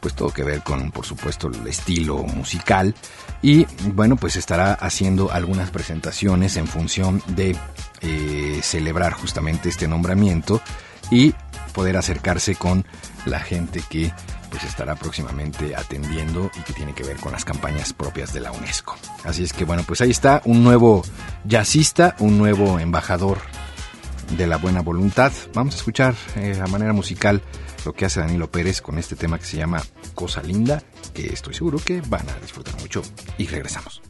pues 0.00 0.14
todo 0.14 0.30
que 0.30 0.42
ver 0.42 0.62
con, 0.62 0.90
por 0.90 1.04
supuesto, 1.04 1.48
el 1.48 1.66
estilo 1.66 2.18
musical. 2.18 2.94
Y 3.42 3.66
bueno, 3.92 4.16
pues 4.16 4.36
estará 4.36 4.72
haciendo 4.72 5.30
algunas 5.30 5.70
presentaciones 5.70 6.56
en 6.56 6.66
función 6.66 7.22
de 7.28 7.56
celebrar 8.62 9.14
justamente 9.14 9.68
este 9.68 9.88
nombramiento 9.88 10.60
y 11.10 11.34
poder 11.72 11.96
acercarse 11.96 12.54
con 12.54 12.86
la 13.24 13.40
gente 13.40 13.82
que 13.88 14.12
pues 14.50 14.64
estará 14.64 14.94
próximamente 14.94 15.74
atendiendo 15.76 16.50
y 16.56 16.60
que 16.60 16.72
tiene 16.72 16.94
que 16.94 17.04
ver 17.04 17.16
con 17.16 17.32
las 17.32 17.44
campañas 17.44 17.92
propias 17.92 18.32
de 18.32 18.40
la 18.40 18.52
UNESCO. 18.52 18.96
Así 19.24 19.44
es 19.44 19.52
que 19.52 19.64
bueno, 19.64 19.84
pues 19.86 20.00
ahí 20.00 20.10
está 20.10 20.42
un 20.44 20.62
nuevo 20.64 21.02
jazzista, 21.44 22.16
un 22.18 22.38
nuevo 22.38 22.78
embajador 22.78 23.38
de 24.36 24.46
la 24.46 24.56
buena 24.56 24.80
voluntad. 24.80 25.32
Vamos 25.54 25.74
a 25.74 25.78
escuchar 25.78 26.14
eh, 26.36 26.60
a 26.62 26.66
manera 26.66 26.92
musical 26.92 27.42
lo 27.84 27.92
que 27.92 28.04
hace 28.04 28.20
Danilo 28.20 28.50
Pérez 28.50 28.80
con 28.80 28.98
este 28.98 29.14
tema 29.14 29.38
que 29.38 29.44
se 29.44 29.56
llama 29.56 29.82
Cosa 30.14 30.42
Linda, 30.42 30.82
que 31.14 31.26
estoy 31.26 31.54
seguro 31.54 31.78
que 31.78 32.00
van 32.02 32.28
a 32.28 32.40
disfrutar 32.40 32.78
mucho 32.80 33.02
y 33.38 33.46
regresamos. 33.46 34.02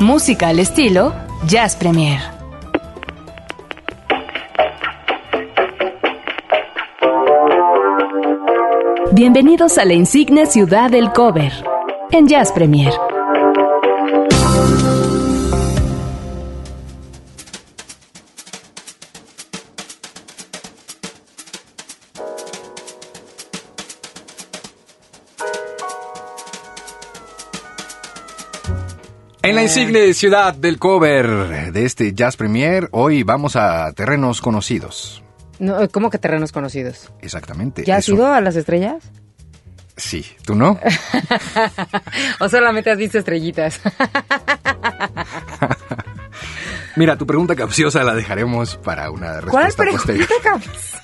Música 0.00 0.48
al 0.48 0.58
estilo 0.58 1.12
Jazz 1.46 1.76
Premier. 1.76 2.18
Bienvenidos 9.12 9.76
a 9.76 9.84
la 9.84 9.92
insigne 9.92 10.46
ciudad 10.46 10.90
del 10.90 11.12
cover 11.12 11.52
en 12.12 12.26
Jazz 12.26 12.50
Premier. 12.50 13.09
En 29.50 29.56
la 29.56 29.62
insigne 29.64 30.14
ciudad 30.14 30.54
del 30.54 30.78
cover 30.78 31.72
de 31.72 31.84
este 31.84 32.14
Jazz 32.14 32.36
Premier, 32.36 32.88
hoy 32.92 33.24
vamos 33.24 33.56
a 33.56 33.92
terrenos 33.94 34.40
conocidos. 34.40 35.24
No, 35.58 35.88
¿Cómo 35.88 36.08
que 36.08 36.18
terrenos 36.18 36.52
conocidos? 36.52 37.10
Exactamente. 37.20 37.82
¿Ya 37.84 37.96
has 37.96 38.04
eso. 38.04 38.14
ido 38.14 38.32
a 38.32 38.40
las 38.40 38.54
estrellas? 38.54 39.02
Sí, 39.96 40.24
¿tú 40.46 40.54
no? 40.54 40.78
¿O 42.38 42.48
solamente 42.48 42.92
has 42.92 42.98
visto 42.98 43.18
estrellitas? 43.18 43.80
Mira, 46.94 47.18
tu 47.18 47.26
pregunta 47.26 47.56
capciosa 47.56 48.04
la 48.04 48.14
dejaremos 48.14 48.76
para 48.76 49.10
una 49.10 49.40
¿Cuál 49.40 49.64
respuesta 49.64 49.82
pregunta 49.82 50.06
posterior. 50.06 50.28
capciosa? 50.44 51.02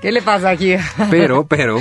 ¿Qué 0.00 0.12
le 0.12 0.22
pasa 0.22 0.48
aquí? 0.48 0.76
Pero, 1.10 1.46
pero, 1.46 1.78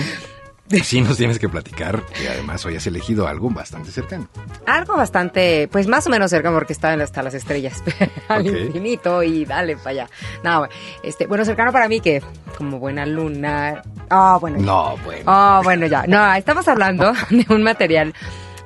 sí 0.83 1.01
nos 1.01 1.17
tienes 1.17 1.39
que 1.39 1.49
platicar 1.49 2.03
que 2.07 2.29
además 2.29 2.65
hoy 2.65 2.75
has 2.75 2.87
elegido 2.87 3.27
algo 3.27 3.49
bastante 3.49 3.91
cercano. 3.91 4.27
Algo 4.65 4.95
bastante, 4.95 5.67
pues 5.71 5.87
más 5.87 6.07
o 6.07 6.09
menos 6.09 6.29
cerca 6.31 6.51
porque 6.51 6.73
está 6.73 6.93
hasta 6.93 7.23
las 7.23 7.33
estrellas, 7.33 7.83
al 8.27 8.47
Ok. 8.47 8.55
infinito 8.55 9.23
y 9.23 9.45
dale 9.45 9.77
para 9.77 9.89
allá. 9.89 10.09
No, 10.43 10.67
este, 11.03 11.27
bueno, 11.27 11.45
cercano 11.45 11.71
para 11.71 11.87
mí 11.87 11.99
que 11.99 12.21
como 12.57 12.79
buena 12.79 13.05
luna. 13.05 13.81
Ah, 14.09 14.37
bueno. 14.39 14.59
ya. 14.59 14.65
No, 14.65 14.97
bueno. 15.03 15.23
Ah, 15.25 15.61
bueno, 15.63 15.87
ya. 15.87 16.05
No, 16.07 16.33
estamos 16.33 16.67
hablando 16.67 17.11
de 17.29 17.45
un 17.49 17.63
material. 17.63 18.13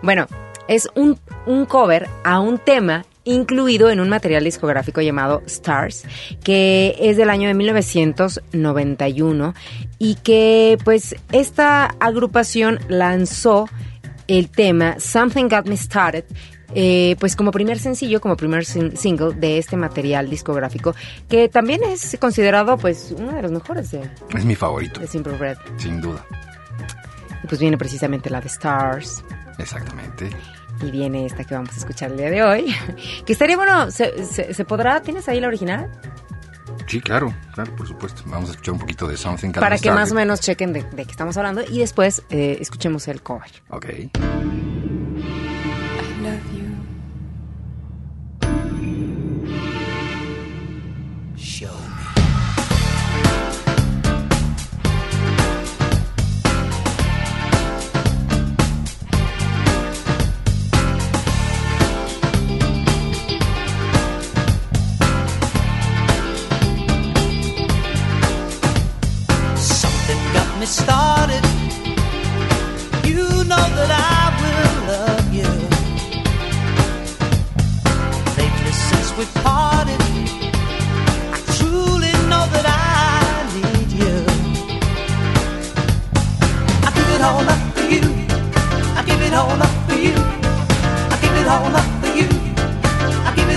Bueno, 0.01 0.27
es 0.67 0.89
un, 0.95 1.19
un 1.45 1.65
cover 1.65 2.07
a 2.23 2.39
un 2.39 2.57
tema 2.59 3.05
incluido 3.27 3.89
en 3.89 3.99
un 3.99 4.07
material 4.09 4.43
discográfico 4.43 5.01
llamado 5.01 5.41
Stars, 5.47 6.03
que 6.43 6.95
es 6.99 7.17
del 7.17 7.31
año 7.31 7.47
de 7.47 7.55
1991 7.55 9.55
y 10.05 10.15
que 10.15 10.77
pues 10.83 11.15
esta 11.31 11.85
agrupación 11.99 12.79
lanzó 12.87 13.67
el 14.27 14.49
tema 14.49 14.99
Something 14.99 15.47
Got 15.49 15.67
Me 15.67 15.77
Started 15.77 16.25
eh, 16.75 17.15
pues 17.19 17.35
como 17.35 17.51
primer 17.51 17.79
sencillo, 17.79 18.19
como 18.19 18.35
primer 18.35 18.65
sin- 18.65 18.97
single 18.97 19.33
de 19.35 19.57
este 19.59 19.77
material 19.77 20.29
discográfico, 20.29 20.93
que 21.29 21.47
también 21.47 21.81
es 21.83 22.17
considerado 22.19 22.77
pues 22.77 23.13
uno 23.17 23.31
de 23.31 23.41
los 23.43 23.51
mejores 23.51 23.91
de, 23.91 24.01
Es 24.35 24.43
mi 24.45 24.55
favorito, 24.55 24.99
de 24.99 25.07
Simple 25.07 25.37
Red. 25.37 25.57
sin 25.77 26.01
duda. 26.01 26.25
Y 27.43 27.47
pues 27.47 27.59
viene 27.61 27.77
precisamente 27.77 28.29
la 28.29 28.41
de 28.41 28.47
Stars. 28.47 29.23
Exactamente. 29.57 30.29
Y 30.81 30.91
viene 30.91 31.25
esta 31.25 31.43
que 31.45 31.53
vamos 31.55 31.69
a 31.75 31.77
escuchar 31.77 32.11
el 32.11 32.17
día 32.17 32.29
de 32.31 32.43
hoy. 32.43 32.75
Que 33.25 33.33
estaría 33.33 33.55
bueno, 33.55 33.89
¿se, 33.91 34.25
se- 34.25 34.53
se 34.53 34.65
podrá? 34.65 35.01
¿Tienes 35.01 35.29
ahí 35.29 35.39
la 35.39 35.47
original? 35.47 35.89
Sí, 36.87 37.01
claro, 37.01 37.33
claro, 37.53 37.75
por 37.75 37.87
supuesto. 37.87 38.23
Vamos 38.27 38.49
a 38.49 38.51
escuchar 38.51 38.73
un 38.73 38.79
poquito 38.79 39.07
de 39.07 39.17
Something 39.17 39.51
Para 39.51 39.77
que 39.77 39.91
más 39.91 40.11
o 40.11 40.15
menos 40.15 40.39
chequen 40.41 40.73
de, 40.73 40.83
de 40.83 41.05
qué 41.05 41.11
estamos 41.11 41.35
hablando 41.37 41.61
y 41.67 41.79
después 41.79 42.23
eh, 42.29 42.57
escuchemos 42.59 43.07
el 43.07 43.21
cover. 43.21 43.51
Ok. 43.69 43.85
Something 51.45 51.84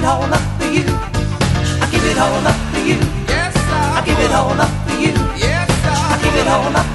all 0.09 0.25
up 0.33 0.41
for 0.59 0.69
you. 0.77 0.89
I 1.83 1.87
give 1.93 2.05
it 2.11 2.19
all 2.19 2.47
up 2.51 2.57
for 2.73 2.81
you. 2.81 2.99
Yes, 3.29 3.55
I 3.99 4.03
give 4.07 4.19
it 4.19 4.33
all 4.33 4.59
up 4.59 4.73
for 4.87 4.97
you. 5.05 5.13
Yes, 5.37 5.69
I 5.85 6.17
give 6.23 6.35
it 6.35 6.49
all 6.49 6.77
up 6.81 6.88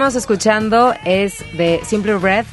estamos 0.00 0.16
escuchando 0.16 0.94
es 1.04 1.44
de 1.58 1.78
Simple 1.84 2.16
Red 2.16 2.46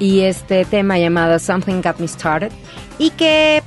y 0.00 0.22
este 0.22 0.64
tema 0.64 0.98
llamado 0.98 1.38
Something 1.38 1.80
Got 1.80 2.00
Me 2.00 2.08
Started. 2.08 2.50
Y 2.98 3.10
que 3.10 3.62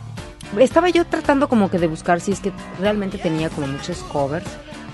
estaba 0.59 0.89
yo 0.89 1.05
tratando 1.05 1.47
como 1.47 1.72
que 1.72 1.80
de 1.80 1.88
buscar 1.88 2.20
si 2.20 2.34
es 2.34 2.41
que 2.41 2.51
realmente 2.78 3.18
tenía 3.18 3.49
como 3.49 3.68
muchos 3.68 3.99
covers. 3.99 4.45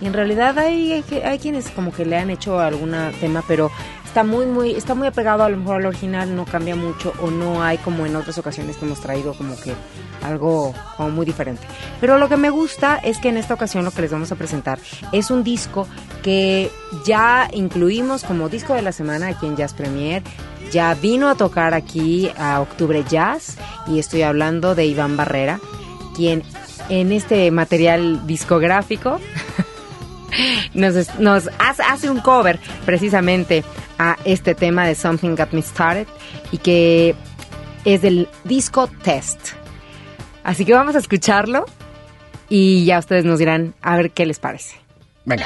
Y 0.01 0.05
en 0.05 0.13
realidad 0.13 0.59
hay, 0.59 0.91
hay, 0.91 1.03
hay 1.26 1.39
quienes 1.39 1.72
como 1.72 1.91
que 1.91 2.05
le 2.05 2.15
han 2.15 2.30
hecho 2.30 2.59
algún 2.59 2.93
tema 3.19 3.43
pero 3.47 3.72
está 4.12 4.26
muy 4.26 4.45
muy 4.45 4.72
está 4.72 4.93
muy 4.93 5.07
apegado 5.07 5.41
a 5.41 5.47
lo 5.47 5.55
mejor 5.55 5.78
al 5.78 5.86
original 5.86 6.36
no 6.36 6.43
cambia 6.43 6.76
mucho 6.76 7.14
o 7.22 7.32
no 7.32 7.64
hay 7.64 7.78
como 7.78 8.05
en 8.05 8.14
otras 8.18 8.38
ocasiones 8.38 8.76
que 8.76 8.84
hemos 8.84 8.99
traído 8.99 9.34
como 9.34 9.55
que 9.55 9.74
algo 10.22 10.74
como 10.97 11.12
muy 11.12 11.26
diferente. 11.26 11.66
Pero 12.01 12.18
lo 12.18 12.28
que 12.28 12.36
me 12.36 12.49
gusta 12.49 12.97
es 12.97 13.20
que 13.20 13.30
en 13.30 13.38
esta 13.38 13.53
ocasión 13.53 13.86
lo 13.86 13.91
que 13.91 14.01
les 14.01 14.12
vamos 14.12 14.30
a 14.34 14.36
presentar 14.36 14.80
es 15.14 15.32
un 15.32 15.45
disco 15.45 15.88
que 16.24 16.70
ya 17.05 17.47
incluimos 17.53 18.26
como 18.26 18.49
disco 18.49 18.74
de 18.74 18.82
la 18.82 18.91
semana 18.91 19.30
aquí 19.30 19.45
en 19.45 19.55
Jazz 19.55 19.74
Premier. 19.74 20.24
Ya 20.74 20.93
vino 20.93 21.30
a 21.30 21.36
tocar 21.36 21.74
aquí 21.74 22.30
a 22.38 22.59
Octubre 22.59 23.05
Jazz 23.09 23.55
y 23.88 23.97
estoy 23.97 24.24
hablando 24.24 24.76
de 24.76 24.88
Iván 24.88 25.16
Barrera, 25.16 25.62
quien 26.18 26.43
en 26.89 27.14
este 27.14 27.49
material 27.49 28.28
discográfico 28.28 29.22
nos, 30.74 31.18
nos 31.18 31.49
hace, 31.59 31.84
hace 31.84 32.09
un 32.09 32.20
cover 32.20 32.59
precisamente 32.86 33.64
a 34.01 34.17
este 34.25 34.55
tema 34.55 34.87
de 34.87 34.95
Something 34.95 35.35
Got 35.35 35.51
Me 35.51 35.61
Started 35.61 36.07
y 36.51 36.57
que 36.57 37.13
es 37.85 38.01
del 38.01 38.27
disco 38.43 38.87
Test. 38.87 39.49
Así 40.43 40.65
que 40.65 40.73
vamos 40.73 40.95
a 40.95 40.97
escucharlo 40.97 41.65
y 42.49 42.83
ya 42.83 42.97
ustedes 42.97 43.25
nos 43.25 43.37
dirán 43.37 43.75
a 43.83 43.97
ver 43.97 44.09
qué 44.09 44.25
les 44.25 44.39
parece. 44.39 44.77
Venga. 45.23 45.45